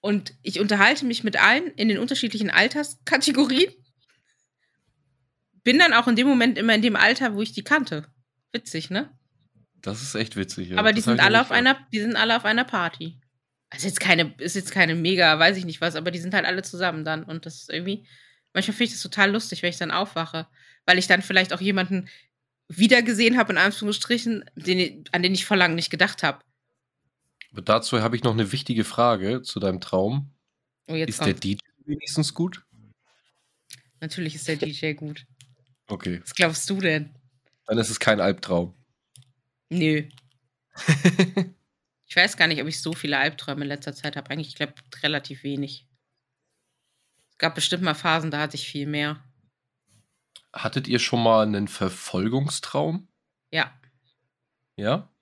[0.00, 3.72] und ich unterhalte mich mit allen in den unterschiedlichen Alterskategorien.
[5.64, 8.06] Bin dann auch in dem Moment immer in dem Alter, wo ich die kannte.
[8.52, 9.10] Witzig, ne?
[9.82, 10.70] Das ist echt witzig.
[10.70, 10.78] Ja.
[10.78, 13.18] Aber die Das sind alle auf einer, die sind alle auf einer Party.
[13.70, 16.46] Also jetzt keine, ist jetzt keine mega, weiß ich nicht was, aber die sind halt
[16.46, 17.22] alle zusammen dann.
[17.24, 18.06] Und das ist irgendwie,
[18.54, 20.46] manchmal finde ich das total lustig, wenn ich dann aufwache.
[20.86, 22.08] Weil ich dann vielleicht auch jemanden
[22.68, 26.40] wiedergesehen habe, in Anführungsstrichen, den, an den ich vor lang nicht gedacht habe.
[27.52, 30.34] Aber dazu habe ich noch eine wichtige Frage zu deinem Traum.
[30.86, 31.44] Oh, ist der kommt.
[31.44, 32.64] DJ wenigstens gut?
[34.00, 35.26] Natürlich ist der DJ gut.
[35.86, 36.20] Okay.
[36.22, 37.14] Was glaubst du denn?
[37.66, 38.74] Dann ist es kein Albtraum.
[39.70, 40.08] Nö.
[42.08, 44.30] Ich weiß gar nicht, ob ich so viele Albträume in letzter Zeit habe.
[44.30, 45.86] Eigentlich, ich glaube, relativ wenig.
[47.32, 49.22] Es gab bestimmt mal Phasen, da hatte ich viel mehr.
[50.54, 53.08] Hattet ihr schon mal einen Verfolgungstraum?
[53.50, 53.78] Ja.
[54.76, 55.12] Ja?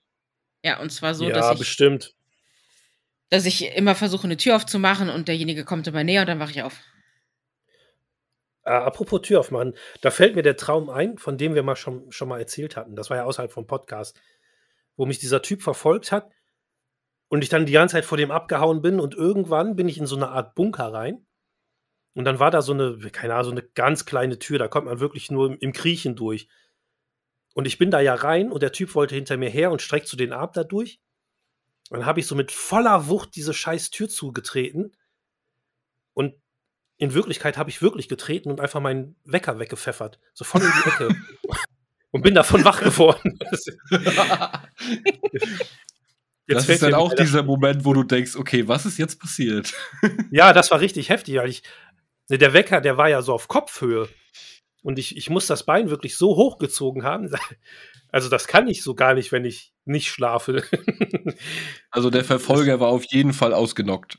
[0.64, 2.14] Ja, und zwar so, ja, dass ich, bestimmt.
[3.30, 6.52] dass ich immer versuche, eine Tür aufzumachen und derjenige kommt immer näher und dann wache
[6.52, 6.80] ich auf.
[8.62, 12.10] Äh, apropos Tür aufmachen, da fällt mir der Traum ein, von dem wir mal schon,
[12.12, 12.96] schon mal erzählt hatten.
[12.96, 14.20] Das war ja außerhalb vom Podcast,
[14.96, 16.30] wo mich dieser Typ verfolgt hat
[17.28, 20.06] und ich dann die ganze Zeit vor dem abgehauen bin und irgendwann bin ich in
[20.06, 21.26] so eine Art Bunker rein.
[22.14, 24.86] Und dann war da so eine, keine Ahnung, so eine ganz kleine Tür, da kommt
[24.86, 26.48] man wirklich nur im, im Kriechen durch.
[27.54, 30.08] Und ich bin da ja rein und der Typ wollte hinter mir her und streckt
[30.08, 31.00] so den Arm da durch.
[31.90, 34.96] Und dann habe ich so mit voller Wucht diese scheiß Tür zugetreten.
[36.14, 36.34] Und
[36.98, 40.18] in Wirklichkeit habe ich wirklich getreten und einfach meinen Wecker weggepfeffert.
[40.32, 41.16] So voll in die Ecke.
[42.10, 43.38] Und bin davon wach geworden.
[43.50, 43.64] das
[46.46, 49.74] fällt ist dann auch dieser Moment, wo du denkst, okay, was ist jetzt passiert?
[50.30, 51.62] Ja, das war richtig heftig, ich.
[52.28, 54.08] Ne, der Wecker, der war ja so auf Kopfhöhe.
[54.82, 57.30] Und ich, ich muss das Bein wirklich so hochgezogen haben.
[58.10, 60.62] Also, das kann ich so gar nicht, wenn ich nicht schlafe.
[61.90, 64.18] Also der Verfolger war auf jeden Fall ausgenockt.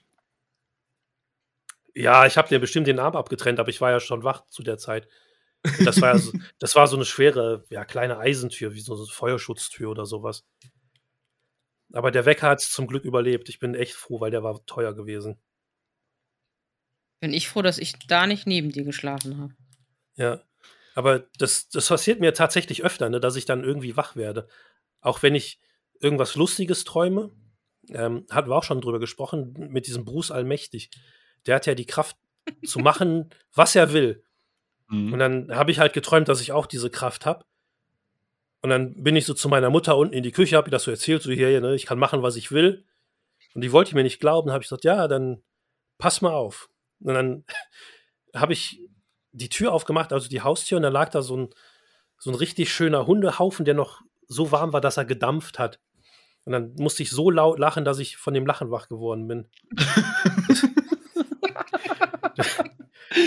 [1.94, 4.62] Ja, ich habe dir bestimmt den Arm abgetrennt, aber ich war ja schon wach zu
[4.62, 5.08] der Zeit.
[5.84, 9.06] Das war ja so, das war so eine schwere, ja, kleine Eisentür, wie so eine
[9.06, 10.46] Feuerschutztür oder sowas.
[11.94, 13.50] Aber der Wecker hat es zum Glück überlebt.
[13.50, 15.40] Ich bin echt froh, weil der war teuer gewesen.
[17.20, 19.54] Bin ich froh, dass ich da nicht neben dir geschlafen habe.
[20.16, 20.44] Ja.
[20.96, 24.48] Aber das, das passiert mir tatsächlich öfter, ne, dass ich dann irgendwie wach werde.
[25.00, 25.60] Auch wenn ich
[26.00, 27.32] irgendwas Lustiges träume,
[27.90, 30.90] ähm, hatten wir auch schon drüber gesprochen, mit diesem Bruce Allmächtig.
[31.46, 32.18] Der hat ja die Kraft
[32.66, 34.24] zu machen, was er will.
[34.90, 35.14] Mhm.
[35.14, 37.46] Und dann habe ich halt geträumt, dass ich auch diese Kraft habe.
[38.62, 40.84] Und dann bin ich so zu meiner Mutter unten in die Küche, habe ihr das
[40.84, 42.86] so erzählt, so hier, ne, ich kann machen, was ich will.
[43.54, 45.42] Und die wollte mir nicht glauben, habe ich gesagt, ja, dann
[45.98, 46.70] pass mal auf.
[47.00, 47.46] Und dann
[48.36, 48.82] habe ich
[49.32, 51.50] die Tür aufgemacht, also die Haustür, und da lag da so ein,
[52.18, 55.80] so ein richtig schöner Hundehaufen, der noch so warm war, dass er gedampft hat.
[56.46, 59.48] Und dann musste ich so laut lachen, dass ich von dem Lachen wach geworden bin.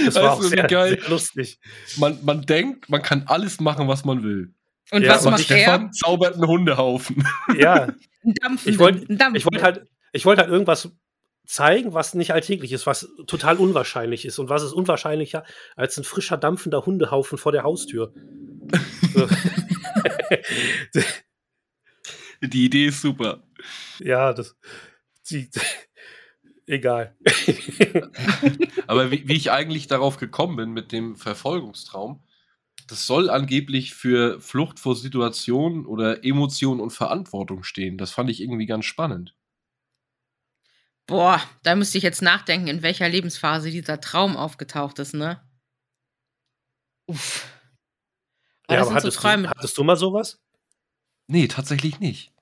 [0.05, 0.99] das war auch sehr, geil.
[1.01, 1.59] sehr lustig.
[1.97, 4.55] Man, man denkt, man kann alles machen, was man will.
[4.91, 5.93] Und ja, was macht Stefan er?
[5.93, 7.27] zaubert einen Hundehaufen.
[7.57, 7.89] Ja.
[8.65, 9.87] ich wollte wollt halt,
[10.25, 10.91] wollt halt irgendwas
[11.47, 14.39] zeigen, was nicht alltäglich ist, was total unwahrscheinlich ist.
[14.39, 15.45] Und was ist unwahrscheinlicher
[15.77, 18.13] als ein frischer, dampfender Hundehaufen vor der Haustür?
[22.43, 23.43] Die Idee ist super.
[23.99, 24.57] Ja, das.
[25.29, 25.51] Die,
[26.71, 27.17] egal.
[28.87, 32.23] Aber wie, wie ich eigentlich darauf gekommen bin mit dem Verfolgungstraum,
[32.89, 37.99] das soll angeblich für Flucht vor Situationen oder Emotionen und Verantwortung stehen.
[37.99, 39.35] Das fand ich irgendwie ganz spannend.
[41.07, 45.41] Boah, da müsste ich jetzt nachdenken, in welcher Lebensphase dieser Traum aufgetaucht ist, ne?
[47.07, 47.49] Uff.
[48.67, 50.41] Aber ja, aber hattest, so du, hattest du mal sowas?
[51.27, 52.33] Nee, tatsächlich nicht.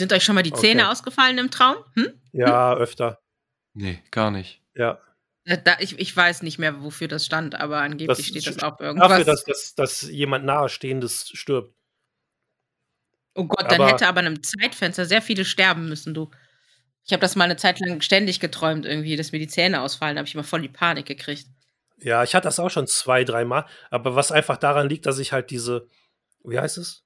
[0.00, 0.92] Sind euch schon mal die Zähne okay.
[0.92, 1.76] ausgefallen im Traum?
[1.92, 2.18] Hm?
[2.32, 3.20] Ja, öfter.
[3.74, 4.62] Nee, gar nicht.
[4.74, 4.98] Ja.
[5.44, 8.80] Da, ich, ich weiß nicht mehr, wofür das stand, aber angeblich das steht das auch
[8.80, 9.10] irgendwas.
[9.10, 11.74] Dafür, dass, dass, dass jemand Nahestehendes stirbt.
[13.34, 16.30] Oh Gott, dann aber, hätte aber in einem Zeitfenster sehr viele sterben müssen, du.
[17.04, 20.16] Ich habe das mal eine Zeit lang ständig geträumt, irgendwie, dass mir die Zähne ausfallen.
[20.16, 21.46] Da habe ich immer voll die Panik gekriegt.
[21.98, 23.66] Ja, ich hatte das auch schon zwei, dreimal.
[23.90, 25.86] Aber was einfach daran liegt, dass ich halt diese,
[26.42, 27.04] wie heißt es?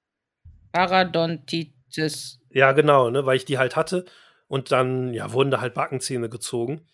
[0.70, 2.38] Parodontitis.
[2.54, 4.04] Ja, genau, ne, weil ich die halt hatte.
[4.46, 6.86] Und dann, ja, wurden da halt Backenzähne gezogen.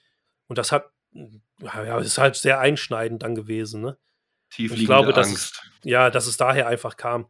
[0.46, 0.90] Und das hat,
[1.60, 3.98] ja, ist halt sehr einschneidend dann gewesen, ne?
[4.50, 5.62] Tiefliegende ich glaube, dass Angst.
[5.62, 7.28] Es, ja, dass es daher einfach kam.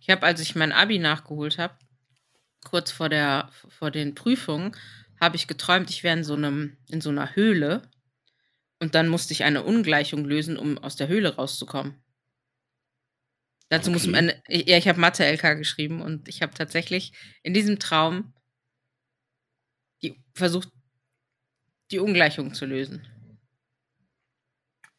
[0.00, 1.74] Ich habe, als ich mein Abi nachgeholt habe,
[2.64, 4.74] kurz vor, der, vor den Prüfungen,
[5.20, 7.82] habe ich geträumt, ich wäre in so, einem, in so einer Höhle
[8.80, 12.01] und dann musste ich eine Ungleichung lösen, um aus der Höhle rauszukommen.
[13.72, 13.92] Dazu okay.
[13.92, 18.34] muss man, ja, ich habe Mathe-LK geschrieben und ich habe tatsächlich in diesem Traum
[20.02, 20.68] die, versucht,
[21.90, 23.00] die Ungleichung zu lösen.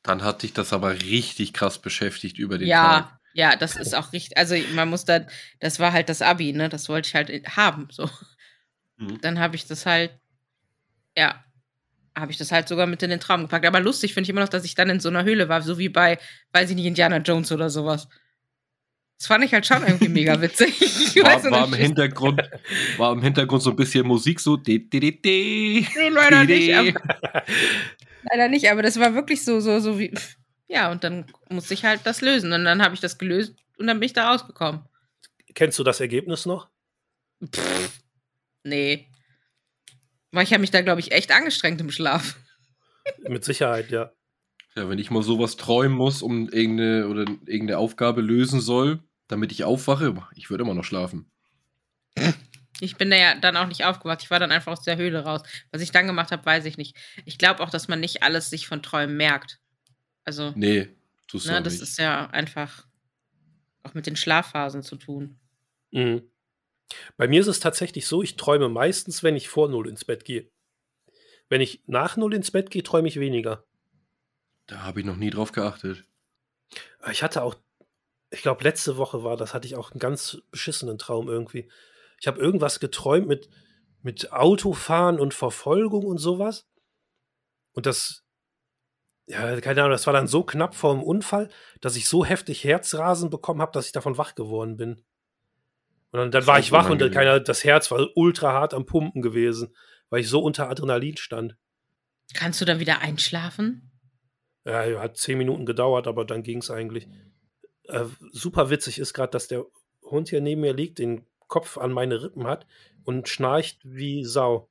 [0.02, 3.20] Dann hat dich das aber richtig krass beschäftigt über den ja, Tag.
[3.36, 4.40] Ja, das ist auch richtig.
[4.40, 5.28] Also man muss da,
[5.60, 6.68] das war halt das Abi, ne?
[6.68, 7.90] Das wollte ich halt haben.
[7.92, 8.10] So.
[8.98, 9.22] Mhm.
[9.22, 10.20] Dann habe ich das halt,
[11.16, 11.46] ja,
[12.18, 13.68] habe ich das halt sogar mit in den Traum gepackt.
[13.68, 15.78] Aber lustig finde ich immer noch, dass ich dann in so einer Höhle war, so
[15.78, 16.18] wie bei,
[16.54, 18.08] weiß ich nicht, Indiana Jones oder sowas.
[19.18, 20.80] Das fand ich halt schon irgendwie mega witzig.
[21.24, 22.42] War, war, im Hintergrund,
[22.98, 24.58] war im Hintergrund so ein bisschen Musik, so.
[24.58, 26.74] De, de, de, de, nee, leider nicht.
[26.74, 27.44] Aber,
[28.30, 30.12] leider nicht, aber das war wirklich so, so, so wie.
[30.68, 32.52] Ja, und dann musste ich halt das lösen.
[32.52, 34.82] Und dann habe ich das gelöst und dann bin ich da rausgekommen.
[35.54, 36.68] Kennst du das Ergebnis noch?
[37.46, 38.02] Pff,
[38.64, 39.08] nee.
[40.32, 42.38] Weil ich habe mich da, glaube ich, echt angestrengt im Schlaf.
[43.28, 44.12] Mit Sicherheit, ja.
[44.76, 49.52] Ja, wenn ich mal sowas träumen muss, um irgendeine oder irgendeine Aufgabe lösen soll, damit
[49.52, 51.30] ich aufwache, ich würde immer noch schlafen.
[52.80, 54.24] Ich bin da ja dann auch nicht aufgewacht.
[54.24, 55.42] Ich war dann einfach aus der Höhle raus.
[55.72, 56.98] Was ich dann gemacht habe, weiß ich nicht.
[57.26, 59.60] Ich glaube auch, dass man nicht alles sich von Träumen merkt.
[60.26, 60.54] Also.
[60.56, 60.90] Nee,
[61.28, 61.84] tust du ne, Das nicht.
[61.84, 62.88] ist ja einfach
[63.84, 65.40] auch mit den Schlafphasen zu tun.
[65.92, 66.24] Mhm.
[67.18, 70.26] Bei mir ist es tatsächlich so, ich träume meistens, wenn ich vor Null ins Bett
[70.26, 70.50] gehe.
[71.50, 73.66] Wenn ich nach Null ins Bett gehe, träume ich weniger.
[74.68, 76.06] Da habe ich noch nie drauf geachtet.
[77.12, 77.56] Ich hatte auch,
[78.30, 81.70] ich glaube, letzte Woche war das, hatte ich auch einen ganz beschissenen Traum irgendwie.
[82.20, 83.50] Ich habe irgendwas geträumt mit,
[84.02, 86.66] mit Autofahren und Verfolgung und sowas.
[87.74, 88.24] Und das,
[89.28, 91.50] ja, keine Ahnung, das war dann so knapp vor dem Unfall,
[91.82, 95.04] dass ich so heftig Herzrasen bekommen habe, dass ich davon wach geworden bin.
[96.12, 99.22] Und dann, dann war ich wach und keine, das Herz war ultra hart am Pumpen
[99.22, 99.76] gewesen,
[100.10, 101.58] weil ich so unter Adrenalin stand.
[102.36, 103.93] Kannst du dann wieder einschlafen?
[104.66, 107.08] Ja, hat zehn Minuten gedauert, aber dann ging es eigentlich.
[107.86, 109.66] Äh, super witzig ist gerade, dass der
[110.04, 112.66] Hund hier neben mir liegt, den Kopf an meine Rippen hat
[113.04, 114.70] und schnarcht wie Sau.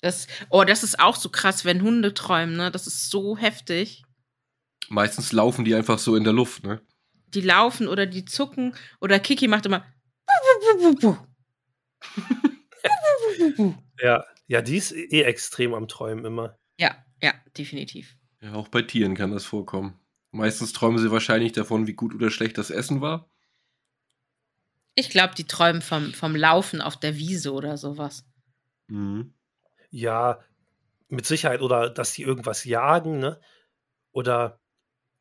[0.00, 2.70] Das, oh, das ist auch so krass, wenn Hunde träumen, ne?
[2.70, 4.02] Das ist so heftig.
[4.88, 6.80] Meistens laufen die einfach so in der Luft, ne?
[7.28, 9.84] Die laufen oder die zucken oder Kiki macht immer.
[14.00, 16.58] Ja, ja, die ist eh extrem am Träumen immer.
[16.78, 18.16] Ja, ja, definitiv.
[18.42, 19.98] Ja, auch bei Tieren kann das vorkommen.
[20.32, 23.30] Meistens träumen sie wahrscheinlich davon, wie gut oder schlecht das Essen war.
[24.94, 28.24] Ich glaube, die träumen vom, vom Laufen auf der Wiese oder sowas.
[28.88, 29.32] Mhm.
[29.90, 30.40] Ja,
[31.08, 31.62] mit Sicherheit.
[31.62, 33.40] Oder dass die irgendwas jagen, ne?
[34.10, 34.60] Oder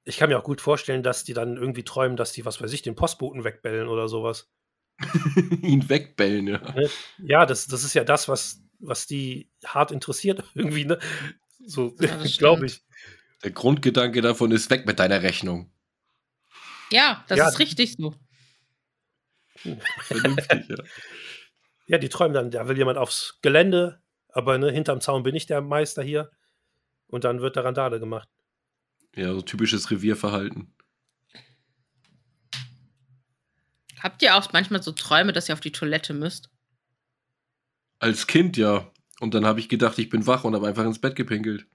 [0.03, 2.73] ich kann mir auch gut vorstellen, dass die dann irgendwie träumen, dass die, was weiß
[2.73, 4.49] ich, den Postboten wegbellen oder sowas.
[5.61, 6.73] Ihn wegbellen, ja.
[6.73, 6.89] Ne?
[7.19, 10.99] Ja, das, das ist ja das, was, was die hart interessiert, irgendwie, ne?
[11.65, 12.81] So, Ja, glaube ich.
[13.43, 15.71] Der Grundgedanke davon ist weg mit deiner Rechnung.
[16.91, 17.49] Ja, das Ja.
[17.49, 18.15] ist richtig so.
[19.55, 20.75] Vernünftig, ja.
[21.87, 25.45] Ja, die träumen dann, da will jemand aufs Gelände, aber ne, hinterm Zaun bin ich
[25.45, 26.31] der Meister hier.
[27.07, 28.29] Und dann wird da Randale gemacht.
[29.13, 30.73] Ja, so typisches Revierverhalten.
[33.99, 36.49] Habt ihr auch manchmal so Träume, dass ihr auf die Toilette müsst?
[37.99, 38.89] Als Kind ja.
[39.21, 41.67] Und dann habe ich gedacht, ich bin wach und habe einfach ins Bett gepinkelt.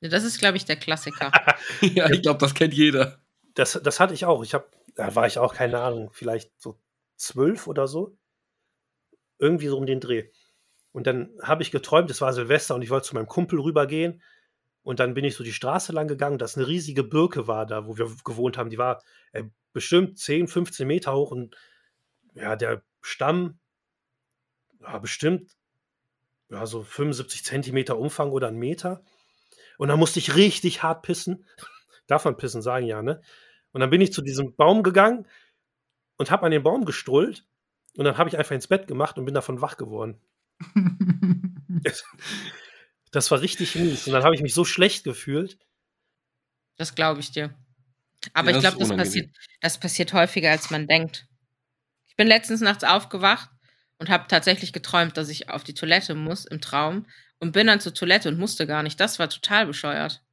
[0.00, 1.32] Ja, Das ist, glaube ich, der Klassiker.
[1.80, 3.18] ja, ich glaube, das kennt jeder.
[3.54, 4.44] Das, das hatte ich auch.
[4.44, 6.78] Ich habe, da war ich auch, keine Ahnung, vielleicht so
[7.16, 8.18] zwölf oder so.
[9.38, 10.28] Irgendwie so um den Dreh.
[10.92, 14.20] Und dann habe ich geträumt, es war Silvester und ich wollte zu meinem Kumpel rübergehen.
[14.82, 17.86] Und dann bin ich so die Straße lang gegangen, dass eine riesige Birke war da,
[17.86, 18.68] wo wir gewohnt haben.
[18.68, 19.02] Die war
[19.32, 21.56] äh, bestimmt 10, 15 Meter hoch und
[22.34, 23.60] ja, der Stamm
[24.78, 25.52] war bestimmt
[26.52, 29.02] ja, so 75 Zentimeter Umfang oder ein Meter.
[29.78, 31.46] Und dann musste ich richtig hart pissen.
[32.06, 33.22] Darf man pissen sagen, ja, ne?
[33.72, 35.26] Und dann bin ich zu diesem Baum gegangen
[36.18, 37.46] und habe an den Baum gestrullt.
[37.96, 40.20] Und dann habe ich einfach ins Bett gemacht und bin davon wach geworden.
[43.10, 44.06] Das war richtig mies.
[44.06, 45.58] Und dann habe ich mich so schlecht gefühlt.
[46.76, 47.54] Das glaube ich dir.
[48.32, 48.98] Aber Ja, ich das glaube, das unangenehm.
[49.04, 51.26] passiert, das passiert häufiger, als man denkt.
[52.06, 53.50] Ich bin letztens nachts aufgewacht
[54.02, 57.06] und habe tatsächlich geträumt, dass ich auf die Toilette muss im Traum
[57.38, 58.98] und bin dann zur Toilette und musste gar nicht.
[58.98, 60.24] Das war total bescheuert.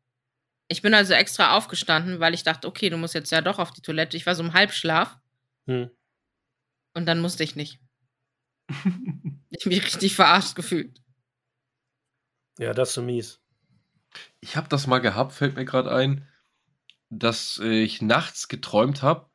[0.70, 3.72] Ich bin also extra aufgestanden, weil ich dachte, okay, du musst jetzt ja doch auf
[3.72, 4.18] die Toilette.
[4.18, 5.20] Ich war so im Halbschlaf
[5.68, 5.92] Hm.
[6.96, 7.80] und dann musste ich nicht.
[9.52, 11.00] Ich mich richtig verarscht gefühlt.
[12.60, 13.40] Ja, das ist so mies.
[14.40, 16.28] Ich habe das mal gehabt, fällt mir gerade ein,
[17.10, 19.30] dass ich nachts geträumt habe,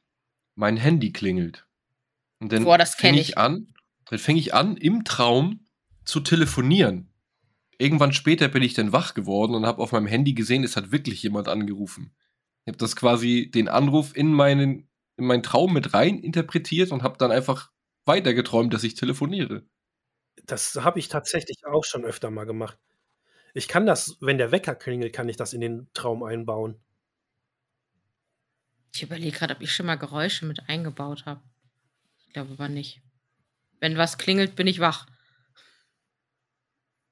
[0.56, 1.66] mein Handy klingelt.
[2.40, 3.36] Und dann Boah, das kenn fing ich.
[3.36, 3.73] an,
[4.10, 5.66] dann fing ich an, im Traum
[6.04, 7.10] zu telefonieren.
[7.78, 10.92] Irgendwann später bin ich dann wach geworden und habe auf meinem Handy gesehen, es hat
[10.92, 12.14] wirklich jemand angerufen.
[12.64, 17.02] Ich habe das quasi den Anruf in meinen in meinen Traum mit rein interpretiert und
[17.02, 17.70] habe dann einfach
[18.04, 19.64] weiter geträumt, dass ich telefoniere.
[20.44, 22.78] Das habe ich tatsächlich auch schon öfter mal gemacht.
[23.54, 26.80] Ich kann das, wenn der Wecker klingelt, kann ich das in den Traum einbauen.
[28.92, 31.40] Ich überlege gerade, ob ich schon mal Geräusche mit eingebaut habe.
[32.18, 33.00] Ich glaube aber nicht.
[33.84, 35.06] Wenn was klingelt, bin ich wach.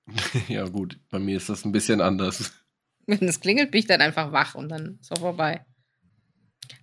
[0.49, 2.51] ja gut, bei mir ist das ein bisschen anders.
[3.07, 5.67] Wenn es klingelt, bin ich dann einfach wach und dann ist auch vorbei.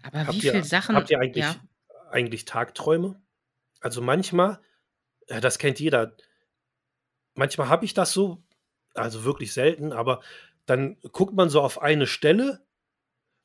[0.04, 0.96] Aber Habt wie ihr, viele Sachen.
[0.96, 1.56] habt ihr eigentlich, Ja.
[2.12, 3.20] eigentlich Tagträume?
[3.82, 4.60] Also manchmal,
[5.28, 6.16] ja, das kennt jeder.
[7.34, 8.44] Manchmal habe ich das so,
[8.94, 10.22] also wirklich selten, aber
[10.68, 12.64] dann guckt man so auf eine Stelle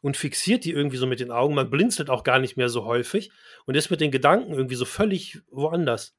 [0.03, 1.55] und fixiert die irgendwie so mit den Augen.
[1.55, 3.31] Man blinzelt auch gar nicht mehr so häufig
[3.65, 6.15] und ist mit den Gedanken irgendwie so völlig woanders.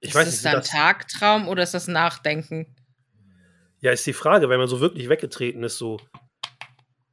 [0.00, 2.74] Ich ist weiß das nicht, dann das, Tagtraum oder ist das Nachdenken?
[3.80, 5.98] ja, ist die Frage, wenn man so wirklich weggetreten ist, so.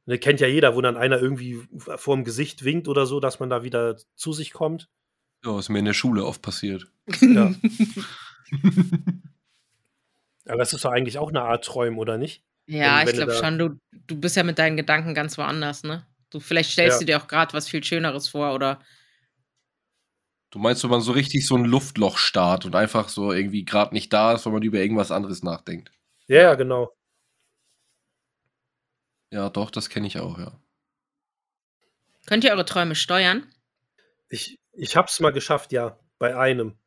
[0.06, 3.40] Ne, kennt ja jeder, wo dann einer irgendwie vor dem Gesicht winkt oder so, dass
[3.40, 4.88] man da wieder zu sich kommt.
[5.44, 6.86] Ja, ist mir in der Schule oft passiert.
[7.20, 7.54] Ja.
[10.46, 12.42] Aber das ist doch eigentlich auch eine Art Träumen, oder nicht?
[12.66, 13.58] Ja, Wenn- ich wenn du glaube schon.
[13.58, 16.06] Du, du bist ja mit deinen Gedanken ganz woanders, ne?
[16.30, 17.00] Du, vielleicht stellst Ja.
[17.00, 18.80] du dir auch gerade was viel Schöneres vor oder.
[20.54, 23.92] Du meinst, wenn man so richtig so ein Luftloch starrt und einfach so irgendwie gerade
[23.92, 25.90] nicht da ist, weil man über irgendwas anderes nachdenkt.
[26.28, 26.96] Ja, ja, genau.
[29.32, 30.56] Ja, doch, das kenne ich auch, ja.
[32.26, 33.52] Könnt ihr eure Träume steuern?
[34.28, 36.78] Ich, ich habe es mal geschafft, ja, bei einem.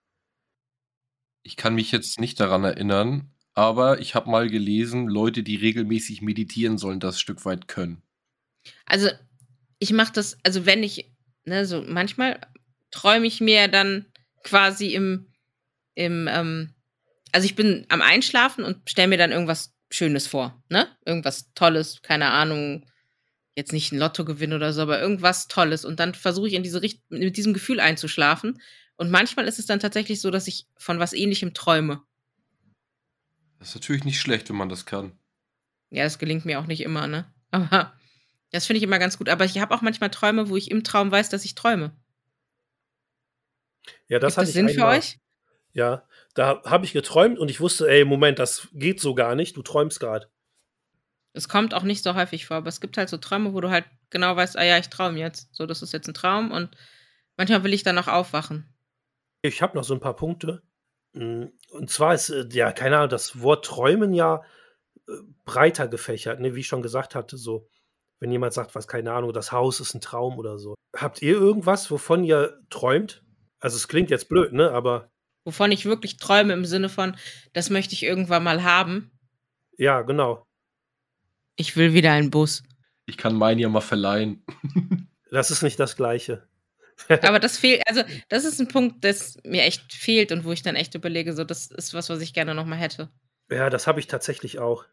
[1.44, 6.22] Ich kann mich jetzt nicht daran erinnern, aber ich habe mal gelesen, Leute, die regelmäßig
[6.22, 8.02] meditieren sollen, das Stück weit können.
[8.86, 9.10] Also,
[9.80, 11.12] ich mache das, also wenn ich,
[11.44, 12.40] ne, so manchmal
[12.92, 14.06] träume ich mir dann
[14.44, 15.28] quasi im,
[15.96, 16.74] im, ähm,
[17.32, 20.88] also ich bin am Einschlafen und stelle mir dann irgendwas Schönes vor, ne?
[21.06, 22.86] Irgendwas Tolles, keine Ahnung,
[23.56, 25.86] jetzt nicht ein Lottogewinn oder so, aber irgendwas Tolles.
[25.86, 28.62] Und dann versuche ich in diese Richt mit diesem Gefühl einzuschlafen.
[28.98, 32.02] Und manchmal ist es dann tatsächlich so, dass ich von was ähnlichem träume.
[33.60, 35.18] Das ist natürlich nicht schlecht, wenn man das kann.
[35.90, 37.34] Ja, das gelingt mir auch nicht immer, ne?
[37.52, 37.94] Aber
[38.52, 39.30] das finde ich immer ganz gut.
[39.30, 41.96] Aber ich habe auch manchmal Träume, wo ich im Traum weiß, dass ich träume.
[44.08, 44.98] Ja, das Gibt hatte das Sinn für einmal.
[45.00, 45.20] euch?
[45.74, 49.56] Ja, da habe ich geträumt und ich wusste, ey, Moment, das geht so gar nicht,
[49.58, 50.28] du träumst gerade.
[51.34, 53.70] Es kommt auch nicht so häufig vor, aber es gibt halt so Träume, wo du
[53.70, 55.54] halt genau weißt, ah ja, ich träume jetzt.
[55.54, 56.76] So, das ist jetzt ein Traum und
[57.36, 58.74] manchmal will ich dann auch aufwachen.
[59.44, 60.64] Ich habe noch so ein paar Punkte.
[61.14, 64.44] Mm, Und zwar ist, äh, ja, keine Ahnung, das Wort träumen ja
[65.08, 65.12] äh,
[65.46, 66.56] breiter gefächert, ne?
[66.56, 67.70] wie ich schon gesagt hatte, so,
[68.20, 70.74] wenn jemand sagt, was, keine Ahnung, das Haus ist ein Traum oder so.
[70.96, 73.24] Habt ihr irgendwas, wovon ihr träumt?
[73.60, 74.72] Also, es klingt jetzt blöd, ne?
[74.72, 75.10] Aber
[75.46, 77.16] Wovon ich wirklich träume im Sinne von,
[77.54, 79.12] das möchte ich irgendwann mal haben.
[79.78, 80.46] ja, genau.
[81.56, 82.64] Ich will wieder einen Bus.
[83.06, 84.44] Ich kann meinen ja mal verleihen.
[85.30, 86.48] Das ist nicht das Gleiche.
[87.22, 90.62] Aber das fehlt, also das ist ein Punkt, das mir echt fehlt und wo ich
[90.62, 93.10] dann echt überlege, so das ist was, was ich gerne nochmal hätte.
[93.50, 94.86] Ja, das habe ich tatsächlich auch.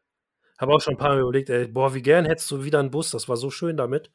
[0.59, 2.91] Habe auch schon ein paar Mal überlegt, ey, boah, wie gern hättest du wieder einen
[2.91, 4.11] Bus, das war so schön damit.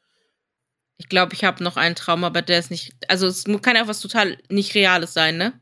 [1.00, 3.84] Ich glaube, ich habe noch einen Traum, aber der ist nicht, also es kann ja
[3.84, 5.58] auch was total nicht Reales sein, ne?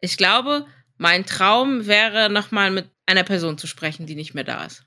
[0.00, 0.66] Ich glaube,
[0.98, 4.84] mein Traum wäre nochmal mit einer Person zu sprechen, die nicht mehr da ist.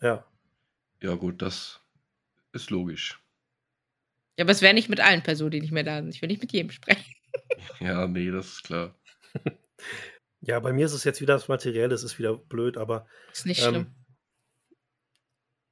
[0.00, 0.26] Ja.
[1.02, 1.80] Ja, gut, das
[2.54, 3.20] ist logisch.
[4.38, 6.14] Ja, aber es wäre nicht mit allen Personen, die nicht mehr da sind.
[6.14, 7.04] Ich will nicht mit jedem sprechen.
[7.80, 8.98] Ja, nee, das ist klar.
[10.40, 13.44] Ja, bei mir ist es jetzt wieder das Materielle, es ist wieder blöd, aber Ist
[13.46, 13.94] nicht Ähm, schlimm.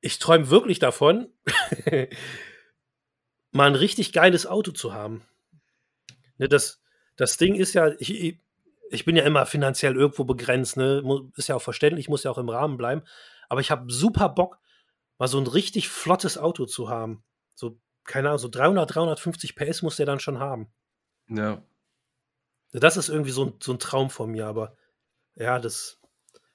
[0.02, 1.28] ich träume wirklich davon,
[3.52, 5.22] mal ein richtig geiles Auto zu haben.
[6.38, 6.80] Ne, das,
[7.16, 8.38] das Ding ist ja, ich,
[8.90, 11.02] ich- bin ja immer finanziell irgendwo begrenzt, ne?
[11.36, 13.02] Ist ja auch verständlich, muss ja auch im Rahmen bleiben.
[13.48, 14.58] Aber ich habe super Bock,
[15.18, 17.22] mal so ein richtig flottes Auto zu haben.
[17.54, 20.68] So, keine Ahnung, so 300, 350 PS muss der dann schon haben.
[22.72, 24.76] Ja, Das ist irgendwie so ein, so ein Traum von mir, aber
[25.36, 26.00] ja, das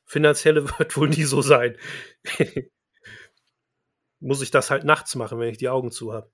[0.06, 1.78] Finanzielle wird wohl nie so sein.
[4.20, 6.32] Muss ich das halt nachts machen, wenn ich die Augen zu habe.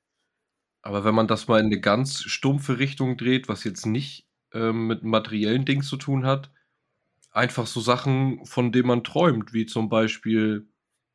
[0.82, 4.88] Aber wenn man das mal in eine ganz stumpfe Richtung dreht, was jetzt nicht ähm,
[4.88, 6.51] mit materiellen Dingen zu tun hat,
[7.32, 10.67] einfach so Sachen, von denen man träumt, wie zum Beispiel,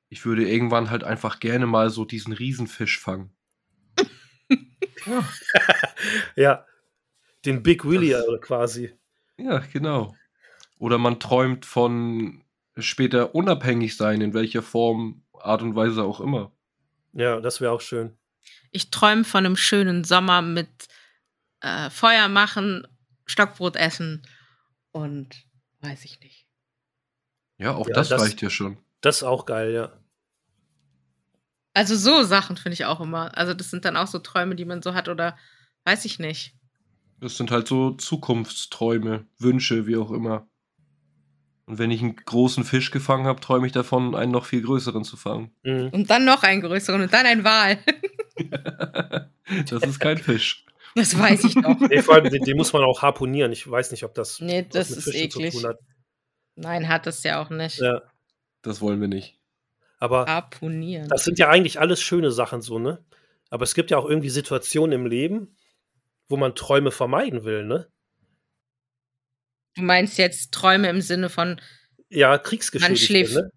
[0.08, 3.30] ich würde irgendwann halt einfach gerne mal so diesen Riesenfisch fangen.
[5.06, 5.24] ja,
[6.36, 6.66] Ja,
[7.44, 8.92] den Big Willy Das- äh, quasi.
[9.38, 10.14] ja, genau.
[10.78, 12.42] Oder man träumt von
[12.76, 16.52] später unabhängig sein, in welcher Form, Art und Weise auch immer.
[17.12, 18.16] Ja, das wäre auch schön.
[18.70, 20.68] Ich träume von einem schönen Sommer mit
[21.60, 22.86] äh, Feuer machen,
[23.26, 24.22] Stockbrot essen
[24.92, 25.28] und
[25.80, 26.46] weiß ich nicht.
[27.58, 28.78] Ja, auch Ja, das, das- reicht ja schon.
[29.00, 29.92] Das ist auch geil, ja.
[31.74, 33.36] Also so Sachen finde ich auch immer.
[33.36, 35.36] Also das sind dann auch so Träume, die man so hat oder
[35.84, 36.54] weiß ich nicht.
[37.20, 40.48] Das sind halt so Zukunftsträume, Wünsche, wie auch immer.
[41.66, 45.04] Und wenn ich einen großen Fisch gefangen habe, träume ich davon, einen noch viel größeren
[45.04, 45.50] zu fangen.
[45.64, 45.88] Mhm.
[45.90, 47.78] Und dann noch einen größeren und dann ein Wal.
[49.70, 50.64] das ist kein Fisch.
[50.94, 51.78] Das weiß ich doch.
[51.88, 53.52] Nee, vor allem, den, den muss man auch harponieren.
[53.52, 55.54] Ich weiß nicht, ob das Nee, das mit ist Fischen zu eklig.
[55.54, 55.78] tun hat.
[56.54, 57.78] Nein, hat es ja auch nicht.
[57.78, 58.02] Ja,
[58.62, 59.38] Das wollen wir nicht.
[59.98, 61.08] aber Harponieren.
[61.08, 63.04] das sind ja eigentlich alles schöne Sachen so, ne?
[63.50, 65.54] Aber es gibt ja auch irgendwie Situationen im Leben,
[66.28, 67.88] wo man Träume vermeiden will, ne?
[69.74, 71.60] Du meinst jetzt Träume im Sinne von,
[72.08, 73.34] Ja, Kriegsgeschädigte, schläft.
[73.34, 73.50] ne?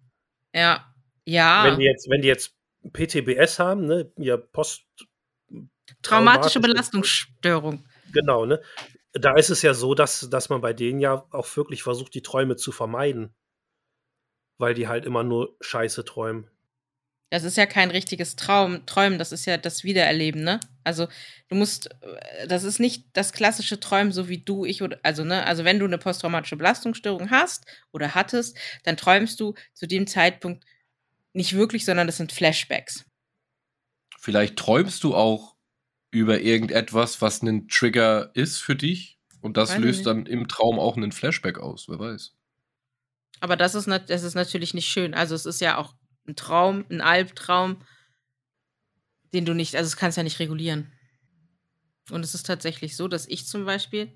[0.54, 0.92] ja,
[1.24, 2.54] ja, Wenn die jetzt, wenn die jetzt
[2.92, 4.10] PTBS haben, ne?
[4.16, 4.84] Ja, Post.
[6.02, 7.84] traumatische Belastungsstörung.
[8.12, 8.60] Genau, ne?
[9.12, 12.22] Da ist es ja so, dass, dass man bei denen ja auch wirklich versucht, die
[12.22, 13.34] Träume zu vermeiden.
[14.58, 16.48] Weil die halt immer nur Scheiße träumen.
[17.30, 20.58] Das ist ja kein richtiges Traum, Träumen, das ist ja das Wiedererleben, ne?
[20.82, 21.06] Also
[21.48, 25.24] du musst, äh, das ist nicht das klassische Träumen, so wie du, ich oder, also
[25.24, 30.08] ne, also wenn du eine posttraumatische Belastungsstörung hast oder hattest, dann träumst du zu dem
[30.08, 30.64] Zeitpunkt
[31.32, 33.04] nicht wirklich, sondern das sind Flashbacks.
[34.18, 35.56] Vielleicht träumst du auch
[36.10, 39.18] über irgendetwas, was ein Trigger ist für dich.
[39.40, 42.36] Und das ich löst dann im Traum auch einen Flashback aus, wer weiß.
[43.40, 45.14] Aber das ist, das ist natürlich nicht schön.
[45.14, 45.94] Also es ist ja auch
[46.26, 47.82] ein Traum, ein Albtraum,
[49.32, 50.92] den du nicht, also das kannst ja nicht regulieren.
[52.10, 54.12] Und es ist tatsächlich so, dass ich zum Beispiel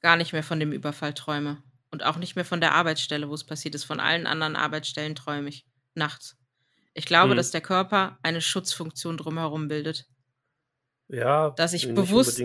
[0.00, 1.62] gar nicht mehr von dem Überfall träume.
[1.90, 3.84] Und auch nicht mehr von der Arbeitsstelle, wo es passiert ist.
[3.84, 5.64] Von allen anderen Arbeitsstellen träume ich
[5.94, 6.36] nachts.
[6.94, 7.36] Ich glaube, Mhm.
[7.38, 10.06] dass der Körper eine Schutzfunktion drumherum bildet.
[11.08, 12.38] Ja, Dass ich bewusst-.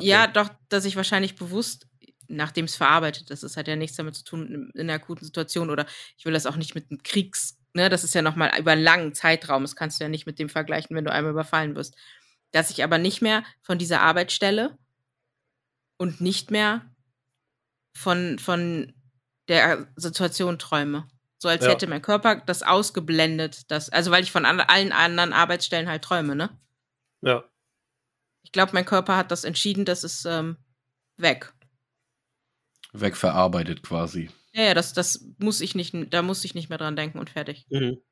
[0.00, 1.86] Ja, doch, dass ich wahrscheinlich bewusst,
[2.26, 5.24] nachdem es verarbeitet ist, das hat ja nichts damit zu tun in, in einer akuten
[5.24, 8.50] Situation oder ich will das auch nicht mit einem Kriegs, ne, das ist ja nochmal
[8.58, 11.32] über einen langen Zeitraum, das kannst du ja nicht mit dem vergleichen, wenn du einmal
[11.32, 11.94] überfallen wirst.
[12.50, 14.76] Dass ich aber nicht mehr von dieser Arbeitsstelle
[15.96, 16.91] und nicht mehr
[17.94, 18.92] von, von
[19.48, 21.08] der Situation träume.
[21.38, 21.70] So als Ja.
[21.70, 23.70] hätte mein Körper das ausgeblendet.
[23.70, 26.56] Das, also weil ich von an, allen anderen Arbeitsstellen halt träume, ne?
[27.20, 27.44] Ja.
[28.44, 30.56] Ich glaube, mein Körper hat das entschieden, das ist ähm,
[31.16, 31.52] weg.
[32.92, 34.30] Wegverarbeitet quasi.
[34.52, 37.30] Ja, ja, das, das muss ich nicht, da muss ich nicht mehr dran denken und
[37.30, 37.66] fertig.
[37.70, 38.02] Mhm.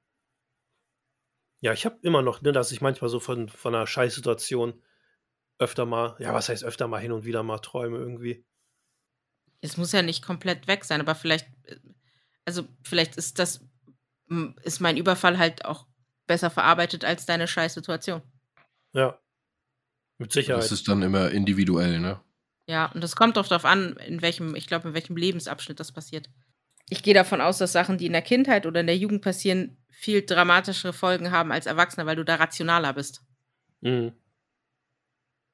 [1.61, 4.83] Ja, ich habe immer noch, ne, dass ich manchmal so von, von einer Scheißsituation
[5.59, 8.47] öfter mal, ja, was heißt öfter mal hin und wieder mal träume irgendwie.
[9.61, 11.77] Es muss ja nicht komplett weg sein, aber vielleicht, äh,
[12.45, 13.61] also vielleicht ist das,
[14.63, 15.87] ist mein Überfall halt auch
[16.27, 18.23] besser verarbeitet als deine Scheißsituation.
[18.93, 19.19] Ja.
[20.19, 20.63] Mit Sicherheit.
[20.63, 22.21] Das ist dann immer individuell, ne?
[22.67, 25.91] Ja, und das kommt auch darauf an, in welchem, ich glaube, in welchem Lebensabschnitt das
[25.93, 26.31] passiert.
[26.89, 29.77] Ich gehe davon aus, dass Sachen, die in der Kindheit oder in der Jugend passieren,
[29.91, 33.23] viel dramatischere Folgen haben als Erwachsener, weil du da rationaler bist
[33.81, 34.13] Mhm.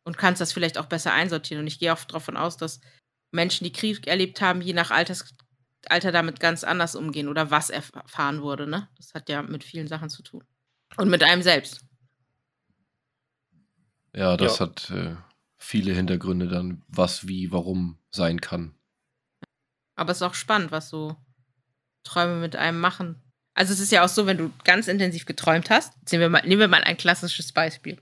[0.04, 1.62] und kannst das vielleicht auch besser einsortieren.
[1.62, 2.80] Und ich gehe auch davon aus, dass
[3.30, 5.34] Menschen, die Krieg erlebt haben, je nach Alters,
[5.88, 8.66] Alter damit ganz anders umgehen oder was erfahren wurde.
[8.66, 8.88] Ne?
[8.96, 10.44] Das hat ja mit vielen Sachen zu tun.
[10.96, 11.80] Und mit einem selbst.
[14.14, 14.66] Ja, das Ja.
[14.66, 15.14] hat äh,
[15.58, 18.74] viele Hintergründe dann, was, wie, warum sein kann.
[19.94, 21.16] Aber es ist auch spannend, was so
[22.04, 23.22] Träume mit einem machen.
[23.54, 26.42] Also es ist ja auch so, wenn du ganz intensiv geträumt hast, nehmen wir mal,
[26.46, 28.00] nehmen wir mal ein klassisches Beispiel.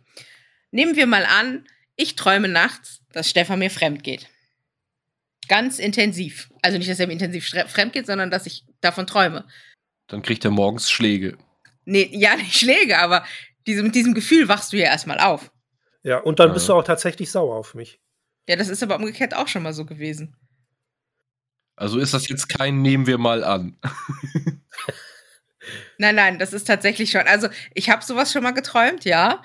[0.72, 1.66] Nehmen wir mal an,
[1.96, 4.28] ich träume nachts, dass Stefan mir fremd geht.
[5.48, 6.50] Ganz intensiv.
[6.62, 9.46] Also nicht, dass er mir intensiv fremd geht, sondern dass ich davon träume.
[10.06, 11.36] Dann kriegt er morgens Schläge.
[11.84, 13.24] Nee, ja, nicht Schläge, aber
[13.66, 15.50] diese, mit diesem Gefühl wachst du ja erstmal auf.
[16.02, 16.54] Ja, und dann Ja.
[16.54, 17.98] bist du auch tatsächlich sauer auf mich.
[18.48, 20.36] Ja, das ist aber umgekehrt auch schon mal so gewesen.
[21.76, 23.76] Also ist das jetzt kein Nehmen wir mal an.
[25.96, 27.22] Nein, nein, das ist tatsächlich schon.
[27.22, 29.42] Also, ich habe sowas schon mal geträumt, ja.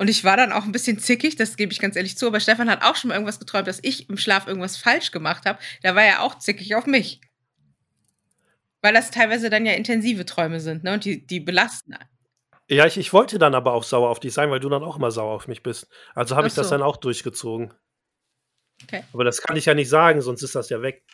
[0.00, 2.26] Und ich war dann auch ein bisschen zickig, das gebe ich ganz ehrlich zu.
[2.26, 5.44] Aber Stefan hat auch schon mal irgendwas geträumt, dass ich im Schlaf irgendwas falsch gemacht
[5.44, 5.58] habe.
[5.82, 7.20] Da war er auch zickig auf mich.
[8.80, 10.94] Weil das teilweise dann ja intensive Träume sind, ne?
[10.94, 11.96] Und die, die belasten.
[12.70, 14.96] Ja, ich, ich wollte dann aber auch sauer auf dich sein, weil du dann auch
[14.96, 15.86] immer sauer auf mich bist.
[16.14, 17.74] Also habe ich das dann auch durchgezogen.
[18.84, 19.04] Okay.
[19.12, 21.04] Aber das kann ich ja nicht sagen, sonst ist das ja weg.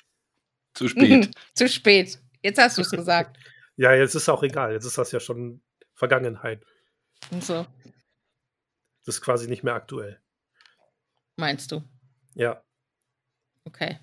[0.75, 1.33] Zu spät.
[1.55, 2.21] Zu spät.
[2.41, 3.37] Jetzt hast du es gesagt.
[3.79, 4.73] Ja, jetzt ist auch egal.
[4.73, 5.61] Jetzt ist das ja schon
[5.93, 6.65] Vergangenheit.
[7.31, 7.67] Und so,
[9.07, 10.21] Das ist quasi nicht mehr aktuell.
[11.37, 11.83] meinst du.
[12.35, 12.63] Ja.
[13.65, 13.99] Okay.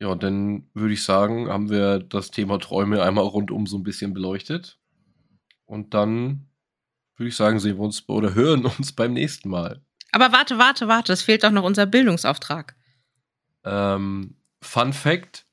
[0.00, 4.14] Ja, dann würde ich sagen, haben wir das Thema Träume einmal rundum so ein bisschen
[4.14, 4.78] beleuchtet.
[5.64, 6.48] Und dann
[7.16, 9.82] würde ich sagen, sehen wir uns oder hören uns beim nächsten Mal.
[10.12, 11.12] Aber warte, warte, warte.
[11.12, 12.76] Es fehlt doch noch unser Bildungsauftrag.
[13.64, 15.46] Ähm, Fun Fact: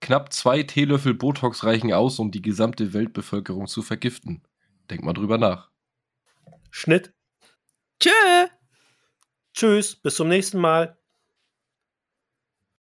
[0.00, 4.42] Knapp zwei Teelöffel Botox reichen aus, um die gesamte Weltbevölkerung zu vergiften.
[4.90, 5.70] Denk mal drüber nach.
[6.70, 7.14] Schnitt.
[8.00, 8.48] Tschö.
[9.54, 9.96] Tschüss.
[9.96, 10.97] Bis zum nächsten Mal.